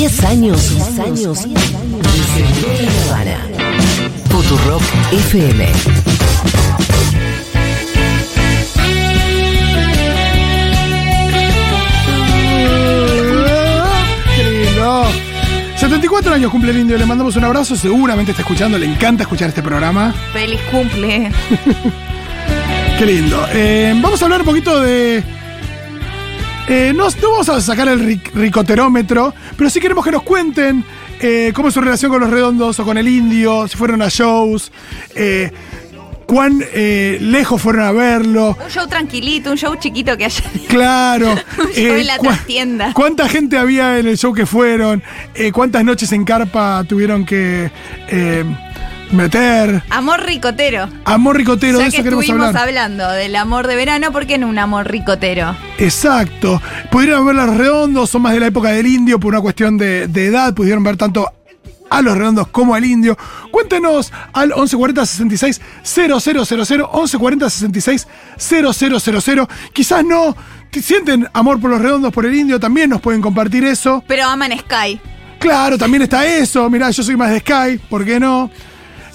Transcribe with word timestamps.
10 0.00 0.24
años, 0.24 0.70
10 0.70 0.98
años. 1.00 1.38
Futurock 4.30 4.82
FM. 5.12 5.66
¡Qué 14.34 14.42
lindo! 14.42 15.04
74 15.76 16.32
años 16.32 16.50
cumple 16.50 16.70
el 16.70 16.78
indio, 16.78 16.96
le 16.96 17.04
mandamos 17.04 17.36
un 17.36 17.44
abrazo, 17.44 17.76
seguramente 17.76 18.30
está 18.30 18.40
escuchando, 18.40 18.78
le 18.78 18.86
encanta 18.86 19.24
escuchar 19.24 19.50
este 19.50 19.62
programa. 19.62 20.14
Feliz 20.32 20.60
cumple. 20.70 21.30
Qué 22.98 23.04
lindo. 23.04 23.46
Eh, 23.52 23.92
vamos 24.00 24.22
a 24.22 24.24
hablar 24.24 24.40
un 24.40 24.46
poquito 24.46 24.80
de... 24.80 25.39
eh, 26.70 26.92
no, 26.94 27.08
no 27.10 27.30
vamos 27.32 27.48
a 27.48 27.60
sacar 27.60 27.88
el 27.88 28.00
ric- 28.00 28.30
ricoterómetro, 28.32 29.34
pero 29.56 29.68
sí 29.68 29.80
queremos 29.80 30.04
que 30.04 30.12
nos 30.12 30.22
cuenten 30.22 30.84
eh, 31.20 31.52
cómo 31.54 31.68
es 31.68 31.74
su 31.74 31.80
relación 31.80 32.10
con 32.10 32.20
los 32.20 32.30
redondos 32.30 32.78
o 32.80 32.84
con 32.84 32.96
el 32.96 33.08
indio, 33.08 33.66
si 33.68 33.76
fueron 33.76 34.00
a 34.02 34.08
shows, 34.08 34.70
eh, 35.14 35.50
cuán 36.26 36.60
lejos 36.72 37.60
fueron 37.60 37.82
a 37.84 37.90
verlo. 37.92 38.56
Un 38.64 38.70
show 38.70 38.86
tranquilito, 38.86 39.50
un 39.50 39.56
show 39.58 39.74
chiquito 39.74 40.16
que 40.16 40.26
haya. 40.26 40.44
Claro. 40.68 41.30
Un 41.58 41.72
show 41.72 41.96
en 41.96 42.06
la 42.06 42.18
trastienda. 42.18 42.92
¿Cuánta 42.94 43.28
gente 43.28 43.58
había 43.58 43.98
en 43.98 44.06
el 44.06 44.16
show 44.16 44.32
que 44.32 44.46
fueron? 44.46 45.02
¿Cuántas 45.52 45.84
noches 45.84 46.12
en 46.12 46.24
carpa 46.24 46.84
tuvieron 46.88 47.26
que 47.26 47.68
meter? 49.12 49.82
Amor 49.90 50.22
ricotero. 50.24 50.88
Amor 51.04 51.36
ricotero, 51.36 51.78
de 51.78 51.84
ya 51.84 51.88
eso 51.88 51.96
que 51.98 52.02
queremos 52.04 52.24
estuvimos 52.24 52.48
hablar. 52.48 52.68
hablando 52.68 53.10
del 53.10 53.36
amor 53.36 53.66
de 53.66 53.76
verano, 53.76 54.12
¿por 54.12 54.26
qué 54.26 54.38
no 54.38 54.48
un 54.48 54.58
amor 54.58 54.90
ricotero? 54.90 55.56
Exacto. 55.78 56.60
Pudieron 56.90 57.26
ver 57.26 57.34
los 57.34 57.56
redondos, 57.56 58.10
son 58.10 58.22
más 58.22 58.32
de 58.34 58.40
la 58.40 58.46
época 58.46 58.70
del 58.70 58.86
indio 58.86 59.18
por 59.18 59.32
una 59.32 59.40
cuestión 59.40 59.76
de, 59.76 60.06
de 60.08 60.26
edad, 60.26 60.54
pudieron 60.54 60.82
ver 60.82 60.96
tanto 60.96 61.30
a 61.90 62.02
los 62.02 62.16
redondos 62.16 62.48
como 62.48 62.74
al 62.74 62.84
indio. 62.84 63.18
Cuéntenos 63.50 64.12
al 64.32 64.48
1140 64.48 65.04
66 65.06 65.60
000, 65.82 66.20
1140 66.20 67.50
66 67.50 68.06
000. 68.38 69.48
Quizás 69.72 70.04
no 70.04 70.36
sienten 70.72 71.28
amor 71.32 71.60
por 71.60 71.70
los 71.70 71.82
redondos, 71.82 72.12
por 72.12 72.24
el 72.24 72.34
indio, 72.34 72.60
también 72.60 72.90
nos 72.90 73.00
pueden 73.00 73.20
compartir 73.20 73.64
eso. 73.64 74.04
Pero 74.06 74.24
aman 74.24 74.52
Sky. 74.52 75.00
Claro, 75.40 75.76
también 75.76 76.02
está 76.02 76.26
eso. 76.26 76.68
Mirá, 76.70 76.90
yo 76.90 77.02
soy 77.02 77.16
más 77.16 77.30
de 77.30 77.40
Sky, 77.40 77.78
¿por 77.88 78.04
qué 78.04 78.20
no? 78.20 78.50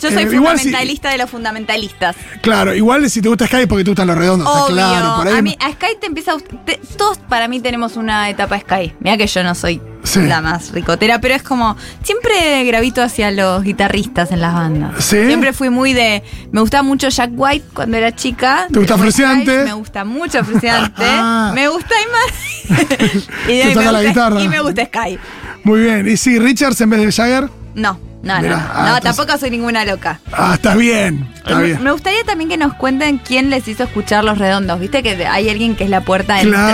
Yo 0.01 0.11
soy 0.11 0.23
Eh, 0.23 0.29
igual 0.33 0.57
si- 0.57 0.63
fundamentalista 0.65 1.09
de 1.09 1.17
los 1.17 1.29
fundamentalistas. 1.29 2.15
Claro, 2.41 2.73
igual 2.75 3.09
si 3.09 3.21
te 3.21 3.29
gusta 3.29 3.47
Sky 3.47 3.57
es 3.61 3.67
porque 3.67 3.83
te 3.83 3.91
gustan 3.91 4.07
los 4.07 4.17
redondos, 4.17 4.47
está 4.47 4.67
claro. 4.73 5.15
Por 5.17 5.27
ahí 5.27 5.37
a, 5.37 5.41
mí, 5.41 5.57
a 5.59 5.71
Sky 5.71 5.87
te 5.99 6.07
empieza 6.07 6.33
a 6.33 6.37
te- 6.65 6.79
todos 6.97 7.17
para 7.17 7.47
mí 7.47 7.59
tenemos 7.59 7.95
una 7.97 8.29
etapa 8.29 8.59
Sky. 8.59 8.93
Mira 8.99 9.17
que 9.17 9.27
yo 9.27 9.43
no 9.43 9.55
soy 9.55 9.81
Sí. 10.03 10.21
la 10.21 10.39
más 10.41 10.71
ricotera, 10.71 11.19
pero 11.19 11.33
es 11.33 11.41
como. 11.41 11.75
Siempre 12.03 12.63
gravito 12.65 13.01
hacia 13.01 13.31
los 13.31 13.63
guitarristas 13.63 14.31
en 14.31 14.39
las 14.41 14.53
bandas. 14.53 15.03
¿Sí? 15.03 15.25
Siempre 15.25 15.51
fui 15.53 15.69
muy 15.71 15.93
de. 15.93 16.21
Me 16.51 16.61
gustaba 16.61 16.83
mucho 16.83 17.09
Jack 17.09 17.31
White 17.33 17.65
cuando 17.73 17.97
era 17.97 18.13
chica. 18.15 18.67
¿Te 18.71 18.77
gusta 18.79 18.97
Fruciante? 18.97 19.63
Me 19.63 19.73
gusta 19.73 20.05
mucho 20.05 20.43
Fruciante. 20.43 21.03
Ah. 21.07 21.51
me 21.55 21.67
gusta 21.69 21.93
y 22.01 22.11
más. 22.11 22.89
y, 23.49 23.63
me 23.65 23.73
toca 23.73 23.91
la 23.91 23.99
gusta- 23.99 24.09
guitarra. 24.09 24.41
y 24.41 24.47
me 24.47 24.59
gusta 24.59 24.85
Sky. 24.85 25.17
Muy 25.63 25.79
bien. 25.81 26.07
¿Y 26.07 26.17
si 26.17 26.37
Richards 26.37 26.79
en 26.81 26.89
vez 26.91 26.99
de 27.01 27.11
Jagger? 27.11 27.49
No, 27.73 27.99
no, 28.25 28.41
Mirá, 28.41 28.57
no. 28.57 28.63
ah, 28.63 28.73
no, 28.89 28.97
entonces- 28.97 29.15
tampoco 29.15 29.37
soy 29.39 29.51
ninguna 29.51 29.85
loca. 29.85 30.19
Ah, 30.33 30.51
está 30.55 30.75
bien. 30.75 31.27
Está 31.37 31.55
Me- 31.59 31.63
bien. 31.63 31.83
Me 31.83 31.91
gustaría 31.91 32.23
también 32.25 32.49
que 32.49 32.57
nos 32.57 32.73
cuenten 32.73 33.19
quién 33.19 33.49
les 33.49 33.67
hizo 33.67 33.83
escuchar 33.83 34.23
los 34.23 34.37
redondos. 34.39 34.79
Viste 34.79 35.01
que 35.03 35.25
hay 35.27 35.47
alguien 35.49 35.75
que 35.75 35.83
es 35.83 35.89
la 35.89 36.01
puerta 36.01 36.35
de 36.35 36.41
entrada. 36.41 36.69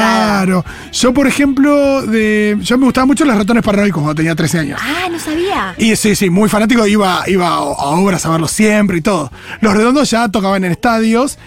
Claro. 0.46 0.66
Yo, 0.94 1.14
por 1.14 1.28
ejemplo, 1.28 2.02
de, 2.04 2.58
yo 2.62 2.78
me 2.78 2.86
gustaban 2.86 3.08
mucho 3.08 3.26
los 3.26 3.36
ratones 3.38 3.64
paranoicos 3.64 4.02
cuando 4.02 4.16
tenía 4.16 4.34
13 4.34 4.60
años. 4.60 4.80
Ah, 4.82 5.08
no 5.12 5.20
sabía. 5.20 5.76
Y 5.78 5.96
sí, 5.98 6.16
sí, 6.16 6.30
muy 6.30 6.48
fanático, 6.50 6.88
iba, 6.88 7.24
iba 7.28 7.48
a, 7.50 7.60
obras 7.62 8.26
a 8.26 8.30
verlos 8.30 8.52
siempre 8.52 8.98
y 8.98 9.02
todo. 9.02 9.30
Los 9.60 9.74
redondos 9.76 10.10
ya 10.10 10.30
tocaban 10.30 10.64
en 10.64 10.72
estadios. 10.72 11.38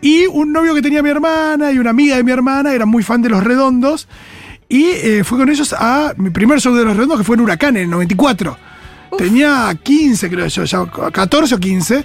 Y 0.00 0.26
un 0.26 0.52
novio 0.52 0.74
que 0.74 0.82
tenía 0.82 1.00
mi 1.04 1.10
hermana 1.10 1.70
y 1.70 1.78
una 1.78 1.90
amiga 1.90 2.16
de 2.16 2.24
mi 2.24 2.32
hermana 2.32 2.72
eran 2.74 2.88
muy 2.88 3.04
fan 3.04 3.22
de 3.22 3.28
los 3.28 3.44
redondos. 3.44 4.08
Y 4.68 4.86
eh, 4.86 5.22
fui 5.22 5.38
con 5.38 5.48
ellos 5.50 5.72
a 5.78 6.14
mi 6.16 6.30
primer 6.30 6.60
show 6.60 6.74
de 6.74 6.84
los 6.84 6.94
redondos, 6.96 7.18
que 7.18 7.24
fue 7.24 7.36
en 7.36 7.42
Huracán, 7.42 7.76
en 7.76 7.84
el 7.84 7.90
94. 7.90 8.58
Tenía 9.16 9.76
15, 9.82 10.30
creo 10.30 10.46
yo, 10.46 10.64
ya 10.64 10.86
14 10.86 11.54
o 11.54 11.58
15. 11.58 12.04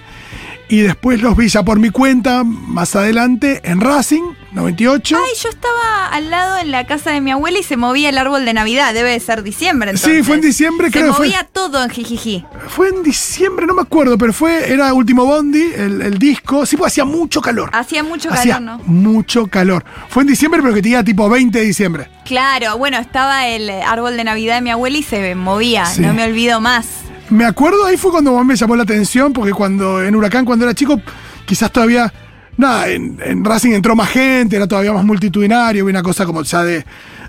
Y 0.69 0.81
después 0.81 1.22
los 1.22 1.38
vi 1.38 1.47
ya 1.47 1.63
por 1.63 1.79
mi 1.79 1.89
cuenta, 1.91 2.44
más 2.44 2.95
adelante, 2.95 3.61
en 3.63 3.79
Racing, 3.79 4.23
98. 4.51 5.16
Ay, 5.17 5.31
yo 5.41 5.50
estaba 5.50 6.07
al 6.11 6.29
lado 6.29 6.57
en 6.57 6.72
la 6.72 6.85
casa 6.85 7.11
de 7.11 7.22
mi 7.22 7.31
abuela 7.31 7.57
y 7.59 7.63
se 7.63 7.78
movía 7.78 8.09
el 8.09 8.17
árbol 8.17 8.44
de 8.44 8.53
Navidad. 8.53 8.94
Debe 8.94 9.11
de 9.11 9.19
ser 9.22 9.44
diciembre 9.44 9.91
Sí, 9.95 10.03
entonces. 10.09 10.25
fue 10.25 10.35
en 10.35 10.41
diciembre, 10.41 10.88
se 10.88 10.91
creo 10.94 11.07
que 11.07 11.13
fue. 11.13 11.28
movía 11.28 11.47
todo 11.53 11.81
en 11.83 11.89
Jijiji. 11.89 12.44
Fue 12.67 12.89
en 12.89 13.01
diciembre, 13.01 13.66
no 13.66 13.75
me 13.75 13.81
acuerdo, 13.83 14.17
pero 14.17 14.33
fue, 14.33 14.69
era 14.72 14.94
Último 14.94 15.25
Bondi, 15.25 15.72
el, 15.75 16.01
el 16.01 16.17
disco. 16.17 16.66
Sí, 16.66 16.75
pues 16.75 16.91
hacía 16.91 17.05
mucho 17.05 17.39
calor. 17.39 17.69
Hacía 17.72 18.03
mucho 18.03 18.29
Hacía 18.31 18.55
calor, 18.55 18.79
¿no? 18.79 18.84
mucho 18.85 19.47
calor. 19.47 19.85
Fue 20.09 20.23
en 20.23 20.28
diciembre, 20.28 20.61
pero 20.61 20.73
que 20.73 20.81
tenía 20.81 21.01
tipo 21.03 21.29
20 21.29 21.57
de 21.59 21.63
diciembre. 21.66 22.09
Claro, 22.25 22.78
bueno, 22.78 22.97
estaba 22.97 23.47
el 23.47 23.69
árbol 23.69 24.17
de 24.17 24.23
Navidad 24.25 24.55
de 24.55 24.61
mi 24.61 24.72
abuela 24.72 24.97
y 24.97 25.03
se 25.03 25.34
movía. 25.35 25.85
Sí. 25.85 26.01
No 26.01 26.13
me 26.13 26.25
olvido 26.25 26.59
más. 26.59 26.88
Me 27.30 27.46
acuerdo, 27.46 27.86
ahí 27.86 27.98
fue 27.98 28.12
cuando 28.12 28.34
más 28.34 28.46
me 28.46 28.56
llamó 28.56 28.76
la 28.76 28.84
atención, 28.84 29.34
porque 29.34 29.52
cuando 29.52 30.02
en 30.04 30.16
Huracán, 30.16 30.46
cuando 30.46 30.66
era 30.66 30.74
chico, 30.74 31.02
quizás 31.46 31.72
todavía. 31.72 32.14
Nada, 32.56 32.88
en, 32.90 33.20
en 33.24 33.46
Racing 33.46 33.72
entró 33.72 33.96
más 33.96 34.10
gente, 34.10 34.56
era 34.56 34.66
todavía 34.68 34.92
más 34.92 35.06
multitudinario, 35.06 35.84
había 35.84 35.92
una 35.92 36.02
cosa 36.02 36.26
como 36.26 36.42
ya 36.42 36.64
de, 36.64 36.86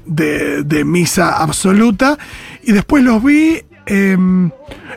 de, 0.06 0.62
de 0.62 0.84
misa 0.84 1.36
absoluta. 1.36 2.16
Y 2.62 2.72
después 2.72 3.04
los 3.04 3.22
vi. 3.22 3.60
em, 3.84 4.50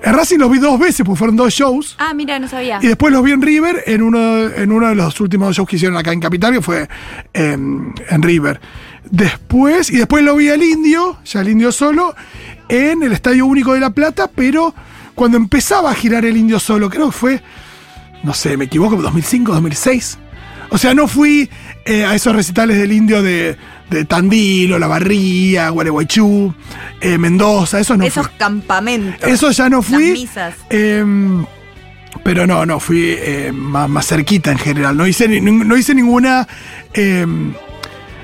en 0.04 0.14
Racing 0.14 0.38
los 0.38 0.50
vi 0.50 0.60
dos 0.60 0.80
veces, 0.80 1.06
porque 1.06 1.18
fueron 1.18 1.36
dos 1.36 1.54
shows. 1.54 1.96
Ah, 2.00 2.14
mira, 2.14 2.40
no 2.40 2.48
sabía. 2.48 2.80
Y 2.82 2.88
después 2.88 3.12
los 3.12 3.22
vi 3.24 3.32
en 3.34 3.42
River 3.42 3.84
en 3.88 4.02
uno, 4.02 4.50
en 4.50 4.72
uno 4.72 4.88
de 4.88 4.96
los 4.96 5.20
últimos 5.20 5.54
shows 5.56 5.68
que 5.68 5.76
hicieron 5.76 5.98
acá 5.98 6.14
en 6.14 6.22
Capital, 6.22 6.54
que 6.54 6.62
fue 6.62 6.88
em, 7.34 7.94
en 8.10 8.22
River. 8.22 8.62
Después, 9.10 9.90
y 9.90 9.98
después 9.98 10.24
lo 10.24 10.36
vi 10.38 10.50
al 10.50 10.64
Indio, 10.64 11.18
ya 11.26 11.42
el 11.42 11.50
Indio 11.50 11.74
solo, 11.74 12.16
en 12.70 13.04
el 13.04 13.12
Estadio 13.12 13.46
Único 13.46 13.74
de 13.74 13.82
La 13.82 13.90
Plata, 13.90 14.30
pero 14.34 14.74
cuando 15.16 15.38
empezaba 15.38 15.92
a 15.92 15.96
girar 15.96 16.26
el 16.26 16.38
Indio 16.38 16.60
solo, 16.60 16.90
creo 16.90 17.08
que 17.08 17.18
fue, 17.18 17.42
no 18.24 18.34
sé, 18.34 18.58
me 18.58 18.66
equivoco, 18.66 18.96
2005, 18.96 19.54
2006. 19.54 20.18
O 20.70 20.78
sea, 20.78 20.94
no 20.94 21.08
fui 21.08 21.50
eh, 21.86 22.06
a 22.06 22.16
esos 22.16 22.34
recitales 22.36 22.78
del 22.78 22.94
Indio 22.94 23.22
de, 23.22 23.58
de 23.90 24.06
Tandilo, 24.06 24.80
La 24.80 24.88
Barría, 24.88 25.70
Gualeguaychú, 25.70 26.54
eh, 27.02 27.18
Mendoza, 27.18 27.80
esos 27.80 27.98
no 27.98 28.06
Esos 28.06 28.28
fui. 28.28 28.38
campamentos. 28.38 29.30
Eso 29.30 29.52
ya 29.52 29.70
no 29.70 29.82
fui. 29.82 30.10
Las 30.12 30.20
misas. 30.20 30.56
Em, 30.70 31.46
pero 32.24 32.48
no, 32.48 32.66
no, 32.66 32.80
fui 32.80 33.16
eh, 33.18 33.52
más, 33.54 33.90
más 33.90 34.08
cerquita 34.08 34.52
en 34.52 34.60
general. 34.60 34.96
No 34.96 35.06
hice, 35.06 35.28
no 35.42 35.76
hice 35.76 35.94
ninguna. 35.94 36.48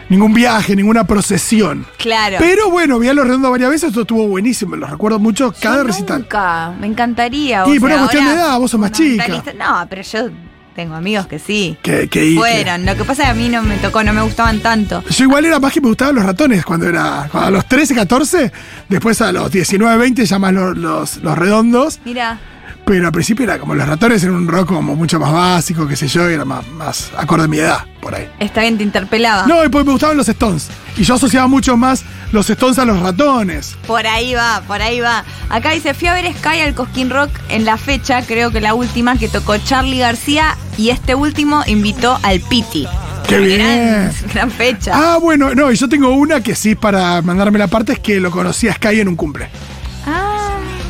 Ningún 0.09 0.33
viaje, 0.33 0.75
ninguna 0.75 1.05
procesión. 1.05 1.85
Claro. 1.97 2.37
Pero 2.39 2.69
bueno, 2.69 2.99
vi 2.99 3.07
a 3.07 3.13
los 3.13 3.25
redondos 3.25 3.51
varias 3.51 3.69
veces, 3.69 3.89
esto 3.89 4.01
estuvo 4.01 4.27
buenísimo, 4.27 4.75
lo 4.75 4.87
recuerdo 4.87 5.19
mucho 5.19 5.53
cada 5.61 5.77
Yo 5.77 5.83
recital. 5.83 6.21
Nunca, 6.21 6.73
me 6.79 6.87
encantaría. 6.87 7.63
Y 7.67 7.77
o 7.77 7.79
por 7.79 7.89
una 7.89 7.99
cuestión 7.99 8.25
de 8.25 8.33
edad, 8.33 8.57
vos 8.59 8.71
sos 8.71 8.79
más 8.79 8.91
chica. 8.91 9.25
No, 9.57 9.85
pero 9.89 10.01
yo 10.01 10.29
tengo 10.75 10.93
amigos 10.95 11.25
que 11.27 11.39
sí. 11.39 11.75
Que, 11.81 12.07
que- 12.07 12.21
que- 12.29 12.35
Fueron. 12.35 12.85
Lo 12.85 12.95
que 12.95 13.03
pasa 13.03 13.23
es 13.23 13.27
que 13.29 13.31
a 13.31 13.33
mí 13.33 13.49
no 13.49 13.63
me 13.63 13.77
tocó, 13.77 14.03
no 14.03 14.13
me 14.13 14.21
gustaban 14.21 14.59
tanto. 14.59 15.03
Yo 15.09 15.23
igual 15.23 15.43
era 15.45 15.59
más 15.59 15.73
que 15.73 15.81
me 15.81 15.87
gustaban 15.87 16.13
los 16.15 16.23
ratones 16.23 16.63
cuando 16.63 16.87
era. 16.87 17.27
cuando 17.31 17.47
a 17.47 17.51
los 17.51 17.65
13, 17.67 17.95
14, 17.95 18.51
después 18.87 19.19
a 19.21 19.31
los 19.31 19.51
19, 19.51 19.97
20 19.97 20.25
ya 20.25 20.37
más 20.39 20.53
los, 20.53 20.77
los, 20.77 21.17
los 21.17 21.35
redondos. 21.37 21.99
Mira, 22.05 22.39
Pero 22.87 23.05
al 23.05 23.11
principio 23.11 23.43
era 23.43 23.59
como 23.59 23.75
los 23.75 23.85
ratones 23.85 24.23
eran 24.23 24.35
un 24.35 24.47
rock 24.47 24.69
como 24.69 24.95
mucho 24.95 25.19
más 25.19 25.33
básico, 25.33 25.85
qué 25.85 25.97
sé 25.97 26.07
yo, 26.07 26.29
y 26.31 26.35
era 26.35 26.45
más, 26.45 26.65
más 26.69 27.11
acorde 27.17 27.43
a 27.43 27.47
mi 27.49 27.57
edad, 27.57 27.85
por 27.99 28.15
ahí. 28.15 28.29
está 28.39 28.61
bien, 28.61 28.77
te 28.77 28.83
interpelaba. 28.83 29.45
No, 29.45 29.65
y 29.65 29.67
porque 29.67 29.87
me 29.87 29.91
gustaban 29.91 30.15
los 30.15 30.29
Stones. 30.29 30.69
Y 30.95 31.03
yo 31.03 31.15
asociaba 31.15 31.47
mucho 31.47 31.75
más 31.75 32.05
los 32.31 32.49
Stones 32.49 32.79
a 32.79 32.85
los 32.85 32.97
ratones. 33.01 33.75
Por 33.85 34.07
ahí 34.07 34.33
va, 34.35 34.63
por 34.65 34.81
ahí 34.81 35.01
va. 35.01 35.25
Acá 35.49 35.71
dice, 35.71 35.93
fui 35.93 36.07
a 36.07 36.13
ver 36.13 36.33
Sky 36.33 36.61
al 36.61 36.75
Cosquín 36.75 37.09
Rock 37.09 37.29
en 37.49 37.65
la 37.65 37.77
fecha, 37.77 38.21
creo 38.21 38.51
que 38.51 38.61
la 38.61 38.73
última 38.73 39.17
que 39.17 39.27
tocó 39.27 39.57
Charlie 39.57 39.99
García 39.99 40.57
y 40.77 40.89
este 40.89 41.13
último 41.13 41.63
invitó 41.67 42.17
al 42.23 42.39
Piti. 42.39 42.87
¡Qué 43.27 43.39
bien! 43.39 43.59
Gran, 43.59 44.13
gran 44.33 44.51
fecha. 44.51 44.91
Ah, 44.93 45.17
bueno, 45.17 45.53
no, 45.53 45.69
y 45.73 45.75
yo 45.75 45.89
tengo 45.89 46.11
una 46.11 46.39
que 46.39 46.55
sí 46.55 46.75
para 46.75 47.21
mandarme 47.21 47.59
la 47.59 47.67
parte, 47.67 47.91
es 47.91 47.99
que 47.99 48.21
lo 48.21 48.31
conocí 48.31 48.69
a 48.69 48.73
Sky 48.75 49.01
en 49.01 49.09
un 49.09 49.17
cumple. 49.17 49.49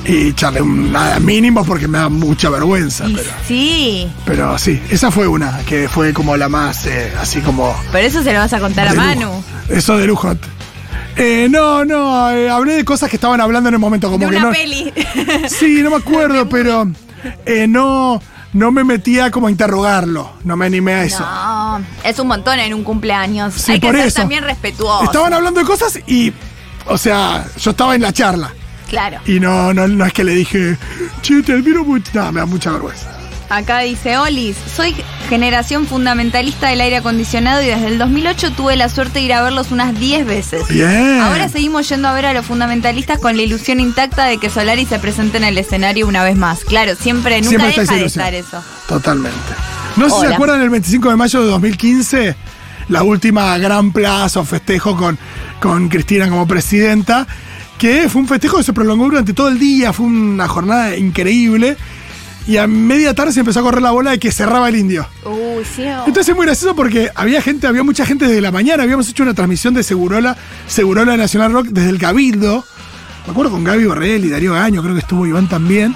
Y 0.08 0.34
charlé 0.34 0.62
un 0.62 0.90
nada 0.92 1.20
mínimo 1.20 1.66
porque 1.66 1.86
me 1.88 1.98
da 1.98 2.08
mucha 2.08 2.50
vergüenza, 2.50 3.06
pero, 3.14 3.30
sí. 3.46 4.10
pero 4.24 4.58
sí, 4.58 4.82
esa 4.90 5.12
fue 5.12 5.28
una, 5.28 5.60
que 5.66 5.90
fue 5.90 6.14
como 6.14 6.38
la 6.38 6.48
más, 6.48 6.86
eh, 6.86 7.12
así 7.20 7.42
como... 7.42 7.76
Pero 7.92 8.08
eso 8.08 8.24
se 8.24 8.32
lo 8.32 8.40
vas 8.40 8.54
a 8.54 8.60
contar 8.62 8.88
a 8.88 8.92
de 8.92 8.98
Manu. 8.98 9.26
lujo. 9.26 9.44
Eso 9.68 9.98
de 9.98 10.08
lujo. 10.08 10.34
Eh, 11.18 11.48
no, 11.50 11.84
no, 11.84 12.32
eh, 12.32 12.50
hablé 12.50 12.76
de 12.76 12.86
cosas 12.86 13.10
que 13.10 13.18
estaban 13.18 13.42
hablando 13.42 13.68
en 13.68 13.76
el 13.76 13.80
momento, 13.82 14.10
como 14.10 14.26
de 14.26 14.32
que 14.32 14.38
una 14.38 14.46
no... 14.46 14.52
peli. 14.54 14.94
Sí, 15.50 15.82
no 15.84 15.90
me 15.90 15.98
acuerdo, 15.98 16.48
pero 16.50 16.90
eh, 17.46 17.68
no, 17.68 18.22
no 18.54 18.72
me 18.72 18.86
metía 18.86 19.30
como 19.30 19.48
a 19.48 19.52
interrogarlo, 19.52 20.32
no 20.46 20.56
me 20.56 20.68
animé 20.68 20.94
a 20.94 21.04
eso. 21.04 21.20
No, 21.20 21.82
es 22.06 22.18
un 22.18 22.28
montón 22.28 22.60
en 22.60 22.74
un 22.74 22.86
cumpleaños. 22.86 23.56
Sí, 23.56 23.74
Hay 23.74 23.80
que 23.82 23.88
por 23.88 23.96
ser 23.98 24.08
eso. 24.08 24.22
también 24.22 24.44
respetuoso. 24.46 25.04
Estaban 25.04 25.34
hablando 25.34 25.60
de 25.60 25.66
cosas 25.66 26.00
y, 26.08 26.32
o 26.86 26.98
sea, 26.98 27.46
yo 27.60 27.72
estaba 27.72 27.94
en 27.94 28.04
la 28.04 28.14
charla. 28.14 28.54
Claro. 28.88 29.20
Y 29.26 29.40
no, 29.40 29.74
no, 29.74 29.88
no 29.88 30.06
es 30.06 30.14
que 30.14 30.24
le 30.24 30.34
dije, 30.34 30.78
che, 31.22 31.42
te 31.44 31.54
admiro 31.54 31.84
mucho. 31.84 32.12
No, 32.14 32.32
me 32.32 32.40
da 32.40 32.46
mucha 32.46 32.72
vergüenza. 32.72 33.18
Acá 33.50 33.80
dice, 33.80 34.18
Olis, 34.18 34.58
soy 34.76 34.94
generación 35.30 35.88
fundamentalista 35.88 36.68
del 36.68 36.82
aire 36.82 36.98
acondicionado 36.98 37.62
y 37.62 37.68
desde 37.68 37.88
el 37.88 37.98
2008 37.98 38.52
tuve 38.52 38.76
la 38.76 38.90
suerte 38.90 39.20
de 39.20 39.26
ir 39.26 39.34
a 39.34 39.42
verlos 39.42 39.72
unas 39.72 39.98
10 39.98 40.26
veces. 40.26 40.68
Bien. 40.68 41.22
Ahora 41.22 41.48
seguimos 41.48 41.88
yendo 41.88 42.10
a 42.10 42.14
ver 42.14 42.26
a 42.26 42.34
los 42.34 42.46
fundamentalistas 42.46 43.20
con 43.20 43.38
la 43.38 43.44
ilusión 43.44 43.80
intacta 43.80 44.26
de 44.26 44.38
que 44.38 44.50
Solari 44.50 44.86
se 44.86 45.00
presente 45.00 45.38
en 45.38 45.46
el 45.46 45.58
escenario 45.58 46.08
una 46.08 46.26
vez 46.26 46.36
más. 46.36 46.66
Claro, 46.66 46.96
siempre, 46.96 47.38
nunca 47.42 47.50
Siempre 47.50 47.82
deja 47.82 47.96
de 47.96 48.06
estar 48.06 48.34
eso. 48.34 48.62
Totalmente. 48.88 49.38
No 49.96 50.10
sé 50.10 50.16
si 50.16 50.28
se 50.28 50.34
acuerdan 50.34 50.62
el 50.62 50.70
25 50.70 51.10
de 51.10 51.16
mayo 51.16 51.42
de 51.42 51.48
2015, 51.48 52.36
la 52.90 53.04
última 53.04 53.58
gran 53.58 53.94
plaza 53.94 54.42
o 54.42 54.46
festejo 54.46 54.98
con, 54.98 55.18
con 55.62 55.88
Cristina 55.88 56.28
como 56.28 56.48
presidenta, 56.48 57.26
que 57.78 58.10
fue 58.10 58.22
un 58.22 58.28
festejo 58.28 58.58
que 58.58 58.64
se 58.64 58.74
prolongó 58.74 59.06
durante 59.06 59.34
todo 59.34 59.50
el 59.50 59.60
día, 59.60 59.94
fue 59.94 60.06
una 60.06 60.48
jornada 60.48 60.96
increíble. 60.96 61.78
Y 62.48 62.56
a 62.56 62.66
media 62.66 63.14
tarde 63.14 63.34
se 63.34 63.42
empezó 63.42 63.60
a 63.60 63.64
correr 63.64 63.82
la 63.82 63.92
bola 63.92 64.12
de 64.12 64.20
que 64.20 64.32
cerraba 64.32 64.70
el 64.70 64.78
indio. 64.78 65.06
Uy, 65.26 65.66
sí. 65.66 65.84
Entonces 65.84 66.30
es 66.30 66.36
muy 66.36 66.46
gracioso 66.46 66.76
porque 66.78 67.12
había 67.14 67.42
gente, 67.42 67.68
había 67.68 67.84
mucha 67.84 68.06
gente 68.06 68.26
desde 68.26 68.40
la 68.40 68.54
mañana. 68.54 68.84
Habíamos 68.84 69.10
hecho 69.10 69.24
una 69.24 69.34
transmisión 69.34 69.74
de 69.74 69.84
Segurola, 69.84 70.38
Segurola 70.66 71.12
de 71.12 71.18
Nacional 71.18 71.52
Rock 71.52 71.68
desde 71.72 71.90
el 71.90 72.00
Cabildo. 72.00 72.64
Me 73.26 73.32
acuerdo 73.32 73.52
con 73.52 73.66
Gaby 73.66 73.86
Borrell 73.86 74.24
y 74.24 74.30
Darío 74.30 74.54
Gaño, 74.54 74.82
creo 74.82 74.94
que 74.94 75.02
estuvo 75.02 75.28
Iván 75.28 75.50
también. 75.50 75.94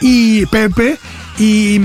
Y 0.00 0.46
Pepe. 0.46 0.98
Y. 1.38 1.80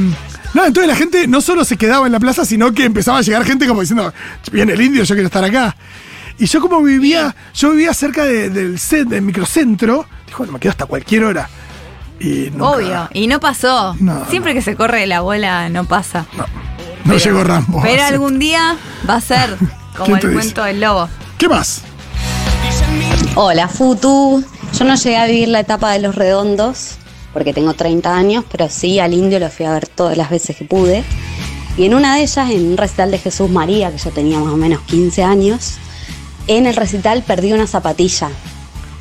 No, 0.56 0.66
entonces 0.66 0.88
la 0.88 0.96
gente 0.96 1.28
no 1.28 1.40
solo 1.42 1.64
se 1.64 1.78
quedaba 1.78 2.08
en 2.08 2.14
la 2.14 2.20
plaza, 2.20 2.46
sino 2.46 2.74
que 2.74 2.86
empezaba 2.86 3.20
a 3.20 3.22
llegar 3.22 3.46
gente 3.46 3.68
como 3.68 3.82
diciendo, 3.82 4.12
viene 4.52 4.74
el 4.74 4.82
indio, 4.82 5.04
yo 5.04 5.14
quiero 5.14 5.28
estar 5.28 5.44
acá. 5.44 5.76
Y 6.40 6.46
yo 6.46 6.62
como 6.62 6.82
vivía, 6.82 7.36
yo 7.54 7.72
vivía 7.72 7.94
cerca 7.94 8.24
de- 8.26 8.50
del, 8.50 8.76
cen- 8.78 9.08
del 9.08 9.22
microcentro, 9.24 10.06
dijo, 10.28 10.40
bueno, 10.40 10.54
me 10.54 10.60
quedo 10.60 10.72
hasta 10.72 10.86
cualquier 10.86 11.24
hora. 11.24 11.50
Y 12.20 12.50
nunca- 12.52 12.66
Obvio. 12.70 13.10
Y 13.14 13.28
no 13.28 13.40
pasó. 13.40 13.96
No, 14.00 14.26
Siempre 14.30 14.54
que 14.54 14.62
se 14.62 14.76
corre 14.76 15.08
la 15.08 15.22
bola, 15.22 15.70
no 15.70 15.86
pasa. 15.86 16.26
No 17.06 17.18
llegó 17.18 17.44
Rambo. 17.44 17.82
Pero 17.82 18.04
algún 18.04 18.38
día 18.40 18.76
va 19.10 19.16
a 19.16 19.22
ser 19.22 19.56
como 19.98 20.06
¿Quién 20.06 20.16
el 20.18 20.22
dice? 20.22 20.34
cuento 20.34 20.64
del 20.64 20.80
lobo. 20.82 21.10
¿Qué 21.38 21.48
más? 21.48 21.82
Hola, 23.36 23.68
Futu. 23.68 24.44
Yo 24.78 24.86
no 24.86 24.96
llegué 24.96 25.18
a 25.18 25.26
vivir 25.26 25.48
la 25.48 25.60
etapa 25.62 25.92
de 25.92 26.00
los 26.00 26.16
redondos, 26.16 26.96
porque 27.34 27.54
tengo 27.54 27.74
30 27.74 28.16
años, 28.16 28.44
pero 28.52 28.68
sí 28.70 29.00
al 29.00 29.14
indio 29.14 29.40
lo 29.40 29.50
fui 29.50 29.66
a 29.66 29.72
ver 29.74 29.88
todas 29.88 30.18
las 30.18 30.30
veces 30.30 30.56
que 30.56 30.66
pude. 30.66 31.04
Y 31.78 31.86
en 31.86 31.94
una 31.94 32.16
de 32.16 32.22
ellas, 32.24 32.50
en 32.50 32.68
un 32.72 32.78
recital 32.78 33.12
de 33.12 33.20
Jesús 33.20 33.50
María, 33.50 33.92
que 33.92 33.98
yo 34.00 34.10
tenía 34.12 34.40
más 34.40 34.52
o 34.54 34.58
menos 34.58 34.82
15 34.82 35.24
años, 35.24 35.76
en 36.48 36.66
el 36.66 36.76
recital 36.76 37.24
perdí 37.24 37.54
una 37.54 37.68
zapatilla 37.68 38.30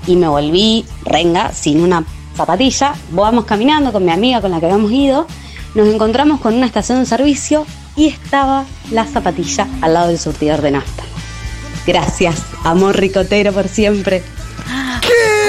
y 0.06 0.16
me 0.16 0.28
volví 0.28 0.84
renga 1.04 1.52
sin 1.52 1.80
una 1.80 2.04
zapatilla. 2.36 2.94
Vamos 3.10 3.44
caminando 3.44 3.92
con 3.92 4.04
mi 4.04 4.12
amiga 4.12 4.40
con 4.40 4.50
la 4.50 4.60
que 4.60 4.66
habíamos 4.66 4.92
ido, 4.92 5.26
nos 5.74 5.88
encontramos 5.88 6.40
con 6.40 6.54
una 6.54 6.66
estación 6.66 7.00
de 7.00 7.06
servicio 7.06 7.66
y 7.96 8.06
estaba 8.06 8.64
la 8.90 9.04
zapatilla 9.06 9.66
al 9.80 9.94
lado 9.94 10.08
del 10.08 10.18
surtidor 10.18 10.60
de 10.60 10.72
nafta. 10.72 11.02
Gracias, 11.86 12.42
amor 12.64 12.96
ricotero 12.96 13.52
por 13.52 13.68
siempre. 13.68 14.22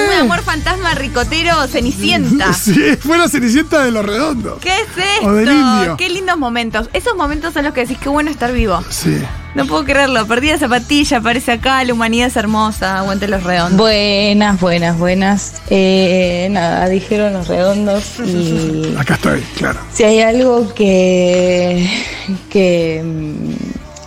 Un 0.08 0.22
amor 0.22 0.42
fantasma 0.42 0.94
ricotero 0.94 1.68
cenicienta. 1.68 2.54
Sí, 2.54 2.96
fue 3.00 3.18
la 3.18 3.28
cenicienta 3.28 3.84
de 3.84 3.92
los 3.92 4.06
redondos. 4.06 4.60
¿Qué 4.60 4.70
es 4.70 4.88
esto? 5.16 5.28
O 5.28 5.34
del 5.34 5.50
indio. 5.50 5.98
Qué 5.98 6.10
lindos 6.10 6.38
momentos. 6.38 6.90
Esos 6.94 7.16
momentos 7.16 7.54
son 7.54 7.64
los 7.64 7.74
que 7.74 7.82
decís, 7.82 7.98
qué 7.98 8.10
bueno 8.10 8.30
estar 8.30 8.52
vivo. 8.52 8.84
Sí. 8.90 9.18
No 9.56 9.66
puedo 9.66 9.84
creerlo. 9.86 10.28
Perdí 10.28 10.50
la 10.50 10.58
zapatilla, 10.58 11.18
aparece 11.18 11.54
acá, 11.54 11.84
la 11.84 11.94
humanidad 11.94 12.28
es 12.28 12.36
hermosa. 12.36 13.00
Aguante 13.00 13.28
los 13.28 13.44
redondos. 13.44 13.78
Buenas, 13.78 14.60
buenas, 14.60 14.98
buenas. 15.00 15.62
Eh, 15.70 16.48
nada, 16.52 16.88
dijeron 16.90 17.34
los 17.34 17.48
redondos 17.48 18.20
y 18.20 18.96
Acá 19.00 19.16
estoy, 19.16 19.42
claro. 19.58 19.80
si 19.92 20.04
hay 20.04 20.22
algo 20.22 20.74
que, 20.76 21.90
que, 22.52 23.04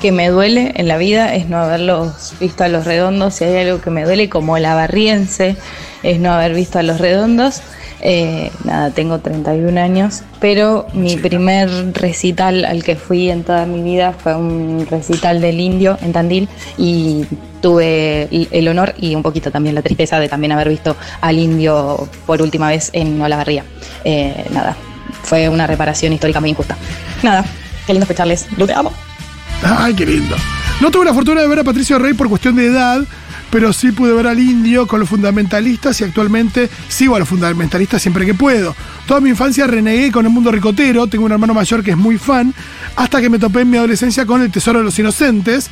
que 0.01 0.13
me 0.13 0.29
duele 0.29 0.73
en 0.77 0.87
la 0.89 0.99
vida 0.99 1.35
es 1.35 1.49
no 1.49 1.59
haberlos 1.59 2.35
visto 2.39 2.63
a 2.65 2.69
los 2.69 2.85
redondos. 2.85 3.35
Si 3.35 3.45
hay 3.45 3.67
algo 3.67 3.81
que 3.81 3.91
me 3.91 4.05
duele 4.05 4.29
como 4.29 4.57
la 4.59 4.75
barriense 4.75 5.57
es 6.03 6.21
no 6.21 6.33
haber 6.33 6.55
visto 6.55 6.79
a 6.79 6.83
los 6.83 7.01
redondos. 7.01 7.63
Eh, 8.03 8.51
nada, 8.65 8.91
tengo 8.91 9.19
31 9.19 9.77
años, 9.79 10.23
pero 10.41 10.87
mi 10.95 11.17
primer 11.17 11.69
recital 11.95 12.65
al 12.65 12.83
que 12.83 12.97
fui 12.97 13.31
en 13.31 13.45
toda 13.45 13.67
mi 13.67 13.83
vida 13.83 14.13
fue 14.13 14.35
un 14.35 14.87
recital 14.91 15.41
del 15.41 15.61
indio 15.61 15.99
en 16.01 16.13
Tandil 16.13 16.49
y 16.79 17.25
tuve 17.61 18.29
el- 18.51 18.69
honor 18.69 18.95
y 18.99 19.15
un 19.15 19.23
poquito 19.23 19.51
también 19.51 19.75
la 19.75 19.83
tristeza 19.83 20.19
de 20.19 20.29
también 20.31 20.53
haber 20.53 20.71
visto 20.71 20.97
al 21.21 21.39
indio 21.39 22.09
por 22.27 22.41
última 22.41 22.69
vez 22.69 22.89
en 22.95 23.21
Olavarría. 23.21 23.65
Eh, 24.05 24.47
nada, 24.51 24.75
fue 25.23 25.49
una 25.51 25.67
reparación 25.67 26.13
histórica 26.15 26.41
muy 26.41 26.51
injusta. 26.51 26.77
Nada, 27.23 27.45
qué 27.87 27.93
lindo 27.93 28.05
escucharles. 28.05 28.47
Lo 28.57 28.67
te 28.67 28.73
amo. 28.73 28.93
Ay, 29.63 29.93
qué 29.93 30.07
lindo. 30.07 30.37
No 30.81 30.91
tuve 30.91 31.05
la 31.05 31.13
fortuna 31.13 31.43
de 31.43 31.49
ver 31.49 31.59
a 31.59 31.65
Patricio 31.65 31.99
Rey 31.99 32.15
por 32.15 32.31
cuestión 32.31 32.57
de 32.57 32.65
edad, 32.65 33.03
pero 33.51 33.73
sí 33.73 33.93
pude 33.93 34.13
ver 34.13 34.27
al 34.27 34.39
indio 34.39 34.87
con 34.87 35.01
los 35.01 35.09
fundamentalistas 35.09 36.01
y 36.01 36.05
actualmente 36.05 36.71
sigo 36.89 37.17
a 37.17 37.19
los 37.19 37.29
fundamentalistas 37.29 38.01
siempre 38.01 38.25
que 38.25 38.35
puedo. 38.35 38.75
Toda 39.07 39.21
mi 39.21 39.31
infancia 39.31 39.67
renegué 39.67 40.13
con 40.13 40.25
el 40.25 40.33
mundo 40.33 40.53
ricotero, 40.53 41.07
tengo 41.09 41.25
un 41.25 41.33
hermano 41.33 41.53
mayor 41.55 41.83
que 41.83 41.91
es 41.91 41.97
muy 41.97 42.17
fan, 42.19 42.55
hasta 42.97 43.21
que 43.21 43.29
me 43.29 43.39
topé 43.39 43.63
en 43.63 43.71
mi 43.71 43.77
adolescencia 43.77 44.25
con 44.27 44.41
El 44.43 44.51
Tesoro 44.53 44.79
de 44.79 44.85
los 44.85 44.99
Inocentes 44.99 45.69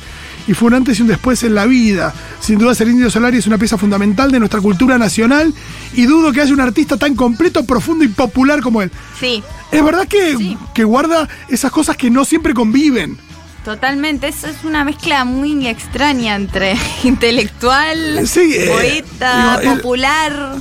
y 0.47 0.53
fue 0.53 0.67
un 0.67 0.73
antes 0.73 0.99
y 0.99 1.01
un 1.03 1.07
después 1.07 1.43
en 1.43 1.55
la 1.55 1.65
vida. 1.65 2.13
Sin 2.39 2.57
duda 2.59 2.73
el 2.79 2.89
Indio 2.89 3.09
Solari 3.09 3.37
es 3.37 3.47
una 3.47 3.57
pieza 3.57 3.77
fundamental 3.77 4.31
de 4.31 4.39
nuestra 4.39 4.59
cultura 4.61 4.97
nacional 4.97 5.53
y 5.93 6.05
dudo 6.05 6.31
que 6.31 6.41
haya 6.41 6.53
un 6.53 6.61
artista 6.61 6.97
tan 6.97 7.15
completo, 7.15 7.63
profundo 7.65 8.03
y 8.03 8.09
popular 8.09 8.61
como 8.61 8.81
él. 8.81 8.91
Sí, 9.19 9.43
Es 9.71 9.83
verdad 9.85 10.07
que, 10.07 10.35
Sí. 10.35 10.57
que 10.73 10.83
guarda 10.83 11.29
esas 11.47 11.71
cosas 11.71 11.95
que 11.95 12.09
no 12.09 12.25
siempre 12.25 12.53
conviven. 12.55 13.17
Totalmente. 13.63 14.27
Es, 14.27 14.43
es 14.43 14.63
una 14.63 14.83
mezcla 14.83 15.25
muy 15.25 15.67
extraña 15.67 16.35
entre 16.35 16.75
intelectual, 17.03 18.27
Sí, 18.27 18.53
eh, 18.55 18.67
poeta, 18.71 19.59
el- 19.61 19.75
popular. 19.77 20.55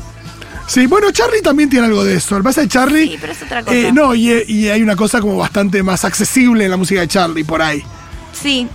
Sí, 0.67 0.87
bueno, 0.87 1.11
Charlie 1.12 1.41
también 1.41 1.71
tiene 1.71 1.87
algo 1.87 2.05
de 2.05 2.17
eso. 2.17 2.37
Que 2.37 2.43
pasa 2.43 2.61
que 2.62 2.69
Charlie. 2.69 3.09
Sí, 3.09 3.17
pero 3.19 3.33
es 3.33 3.43
otra 3.43 3.62
cosa. 3.62 3.75
eh, 3.75 3.91
no, 3.91 4.15
y, 4.15 4.31
y 4.47 4.69
hay 4.69 4.83
una 4.83 4.97
cosa 4.97 5.19
como 5.21 5.37
bastante 5.39 5.83
más 5.83 6.05
accesible 6.05 6.65
en 6.67 6.71
la 6.71 6.77
música 6.77 7.00
de 7.00 7.09
Charlie 7.09 7.43
por 7.45 7.62
ahí. 7.62 7.83
Sí. 8.33 8.69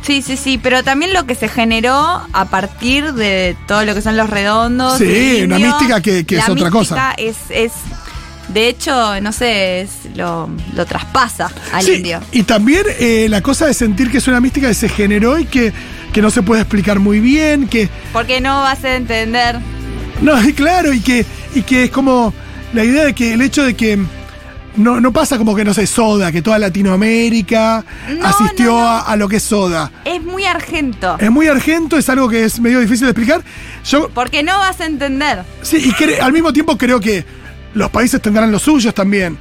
Sí, 0.00 0.22
sí, 0.22 0.36
sí, 0.36 0.56
pero 0.56 0.82
también 0.84 1.12
lo 1.12 1.26
que 1.26 1.34
se 1.34 1.48
generó 1.48 2.22
a 2.32 2.44
partir 2.44 3.12
de 3.12 3.56
todo 3.66 3.84
lo 3.84 3.92
que 3.92 4.00
son 4.02 4.16
los 4.16 4.30
redondos. 4.30 4.98
Sí, 4.98 5.38
el 5.40 5.46
una 5.52 5.58
mística 5.58 6.00
que- 6.00 6.24
es 6.26 6.48
otra 6.48 6.70
cosa. 6.70 7.12
es, 7.18 7.36
de 8.48 8.68
hecho, 8.68 9.20
no 9.20 9.32
sé, 9.32 9.80
es, 9.82 9.90
lo, 10.14 10.48
lo 10.74 10.86
traspasa 10.86 11.50
al 11.72 11.82
Sí, 11.82 11.94
indio. 11.94 12.20
Y 12.32 12.42
también 12.44 12.82
eh, 12.98 13.26
la 13.28 13.42
cosa 13.42 13.66
de 13.66 13.74
sentir 13.74 14.10
que 14.10 14.18
es 14.18 14.28
una 14.28 14.40
mística 14.40 14.68
que 14.68 14.74
se 14.74 14.88
generó 14.88 15.38
y 15.38 15.44
que, 15.46 15.72
que 16.12 16.22
no 16.22 16.30
se 16.30 16.42
puede 16.42 16.62
explicar 16.62 16.98
muy 16.98 17.20
bien, 17.20 17.68
que. 17.68 17.88
Porque 18.12 18.40
no 18.40 18.60
vas 18.60 18.84
a 18.84 18.96
entender. 18.96 19.58
No, 20.22 20.42
y 20.42 20.52
claro, 20.54 20.92
y 20.92 21.00
que, 21.00 21.26
y 21.54 21.62
que 21.62 21.84
es 21.84 21.90
como 21.90 22.32
la 22.72 22.84
idea 22.84 23.04
de 23.04 23.14
que 23.14 23.34
el 23.34 23.42
hecho 23.42 23.64
de 23.64 23.74
que 23.74 23.98
no, 24.76 25.00
no 25.00 25.12
pasa 25.12 25.38
como 25.38 25.54
que, 25.56 25.64
no 25.64 25.72
sé, 25.74 25.86
Soda, 25.86 26.30
que 26.30 26.42
toda 26.42 26.58
Latinoamérica 26.58 27.84
No, 28.18 28.26
asistió 28.26 28.72
no. 28.72 28.86
A, 28.86 29.00
a 29.00 29.16
lo 29.16 29.28
que 29.28 29.36
es 29.36 29.42
Soda. 29.42 29.90
Es 30.04 30.22
muy 30.22 30.44
argento. 30.44 31.16
Es 31.18 31.30
muy 31.30 31.48
argento, 31.48 31.96
es 31.96 32.08
algo 32.08 32.28
que 32.28 32.44
es 32.44 32.60
medio 32.60 32.80
difícil 32.80 33.06
de 33.06 33.10
explicar. 33.12 33.42
Yo, 33.84 34.08
Porque 34.10 34.42
no 34.42 34.58
vas 34.58 34.80
a 34.80 34.86
entender. 34.86 35.44
sí, 35.62 35.90
y 35.98 36.20
al 36.20 36.32
mismo 36.32 36.52
tiempo 36.52 36.76
creo 36.76 37.00
que 37.00 37.24
los 37.74 37.90
países 37.90 38.20
tendrán 38.20 38.50
los 38.52 38.62
suyos 38.62 38.94
también. 38.94 39.38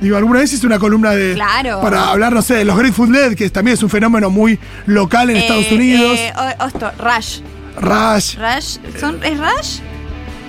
Digo, 0.00 0.16
alguna 0.16 0.40
vez 0.40 0.52
hice 0.52 0.66
una 0.66 0.78
columna 0.78 1.10
de. 1.10 1.34
Claro. 1.34 1.80
Para 1.80 2.10
hablar, 2.10 2.32
no 2.32 2.40
sé, 2.42 2.54
de 2.54 2.64
los 2.64 2.76
Grateful 2.78 3.10
Dead, 3.12 3.34
que 3.34 3.50
también 3.50 3.74
es 3.74 3.82
un 3.82 3.90
fenómeno 3.90 4.30
muy 4.30 4.58
local 4.86 5.28
en 5.30 5.36
Eh, 5.36 5.40
Estados 5.40 5.72
Unidos. 5.72 6.16
eh, 6.18 6.32
o- 6.60 6.66
esto, 6.66 6.90
Rush. 6.98 7.40
Rush. 7.80 8.36
Rush. 8.36 8.78
¿Son, 9.00 9.18
¿Es 9.24 9.38
Rush? 9.38 9.80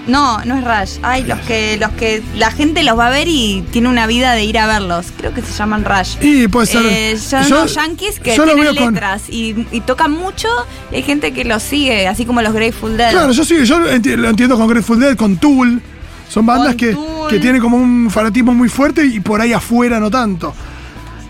No, 0.07 0.43
no 0.45 0.55
es 0.57 0.63
Rush. 0.63 0.99
Ay, 1.03 1.23
los 1.23 1.37
que, 1.41 1.77
los 1.79 1.91
que 1.91 2.23
la 2.35 2.49
gente 2.51 2.81
los 2.83 2.97
va 2.97 3.07
a 3.07 3.09
ver 3.11 3.27
y 3.27 3.63
tiene 3.71 3.89
una 3.89 4.07
vida 4.07 4.33
de 4.33 4.43
ir 4.43 4.57
a 4.57 4.65
verlos. 4.65 5.07
Creo 5.17 5.33
que 5.33 5.41
se 5.41 5.51
llaman 5.53 5.85
Rush. 5.85 6.15
Y 6.21 6.47
puede 6.47 6.65
ser. 6.67 6.83
Eh, 6.85 7.17
son 7.17 7.43
yo- 7.47 7.61
los 7.63 7.75
yankees 7.75 8.19
que 8.19 8.33
tienen 8.33 8.59
veo 8.59 8.75
con- 8.75 8.93
letras 8.93 9.23
y, 9.29 9.67
y 9.71 9.81
tocan 9.81 10.11
mucho. 10.11 10.47
y 10.91 10.95
hay 10.95 11.03
gente 11.03 11.31
que 11.31 11.43
los 11.45 11.61
sigue, 11.61 12.07
así 12.07 12.25
como 12.25 12.41
los 12.41 12.53
Grateful 12.53 12.97
Dead. 12.97 13.11
Claro, 13.11 13.31
yo 13.31 13.43
sí, 13.45 13.63
yo 13.65 13.79
lo 13.79 13.91
enti- 13.91 14.15
lo 14.15 14.29
entiendo 14.29 14.57
con 14.57 14.67
Grateful 14.67 14.99
Dead, 14.99 15.15
con 15.15 15.37
Tool. 15.37 15.81
Son 16.29 16.45
bandas 16.45 16.75
que, 16.75 16.95
que 17.29 17.39
tienen 17.39 17.59
como 17.61 17.75
un 17.75 18.09
fanatismo 18.09 18.53
muy 18.53 18.69
fuerte 18.69 19.05
y 19.05 19.19
por 19.19 19.41
ahí 19.41 19.51
afuera 19.51 19.99
no 19.99 20.09
tanto. 20.09 20.53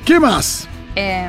¿Qué 0.05 0.19
más? 0.19 0.67
Eh, 0.95 1.27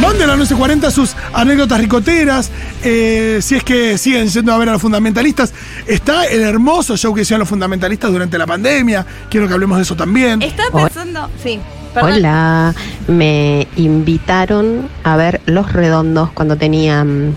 Manden 0.00 0.28
a 0.30 0.36
1140 0.36 0.90
sus 0.90 1.14
anécdotas 1.32 1.78
ricoteras. 1.80 2.50
eh, 2.82 3.38
si 3.40 3.54
es 3.54 3.62
que 3.64 3.96
siguen 3.98 4.26
yendo 4.28 4.52
a 4.52 4.58
ver 4.58 4.68
a 4.68 4.72
los 4.72 4.82
fundamentalistas. 4.82 5.52
Está 5.86 6.24
el 6.26 6.40
hermoso 6.42 6.96
show 6.96 7.14
que 7.14 7.22
hicieron 7.22 7.40
los 7.40 7.48
fundamentalistas 7.48 8.10
durante 8.10 8.36
la 8.36 8.46
pandemia. 8.46 9.06
Quiero 9.30 9.46
que 9.46 9.54
hablemos 9.54 9.78
de 9.78 9.82
eso 9.84 9.94
también. 9.96 10.42
estaba 10.42 10.84
pensando. 10.86 11.30
Sí, 11.42 11.60
perdón. 11.94 12.12
Hola, 12.14 12.74
me 13.06 13.66
invitaron 13.76 14.88
a 15.04 15.16
ver 15.16 15.40
Los 15.46 15.72
Redondos 15.72 16.30
cuando 16.32 16.56
tenía 16.56 17.04
mm, 17.04 17.34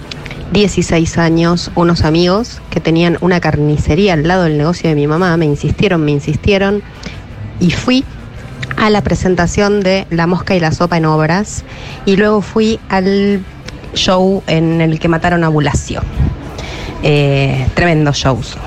16 0.51 1.17
años, 1.17 1.71
unos 1.75 2.03
amigos 2.03 2.61
que 2.69 2.79
tenían 2.79 3.17
una 3.21 3.39
carnicería 3.39 4.13
al 4.13 4.27
lado 4.27 4.43
del 4.43 4.57
negocio 4.57 4.89
de 4.89 4.95
mi 4.95 5.07
mamá, 5.07 5.35
me 5.37 5.45
insistieron, 5.45 6.05
me 6.05 6.11
insistieron, 6.11 6.83
y 7.59 7.71
fui 7.71 8.03
a 8.77 8.89
la 8.89 9.01
presentación 9.01 9.81
de 9.81 10.05
La 10.09 10.27
Mosca 10.27 10.55
y 10.55 10.59
la 10.59 10.71
Sopa 10.71 10.97
en 10.97 11.05
Obras, 11.05 11.63
y 12.05 12.15
luego 12.15 12.41
fui 12.41 12.79
al 12.89 13.43
show 13.93 14.43
en 14.47 14.81
el 14.81 14.99
que 14.99 15.07
mataron 15.07 15.43
a 15.43 15.49
Bulacio. 15.49 16.01
Eh, 17.03 17.67
tremendos 17.73 18.17
shows. 18.17 18.57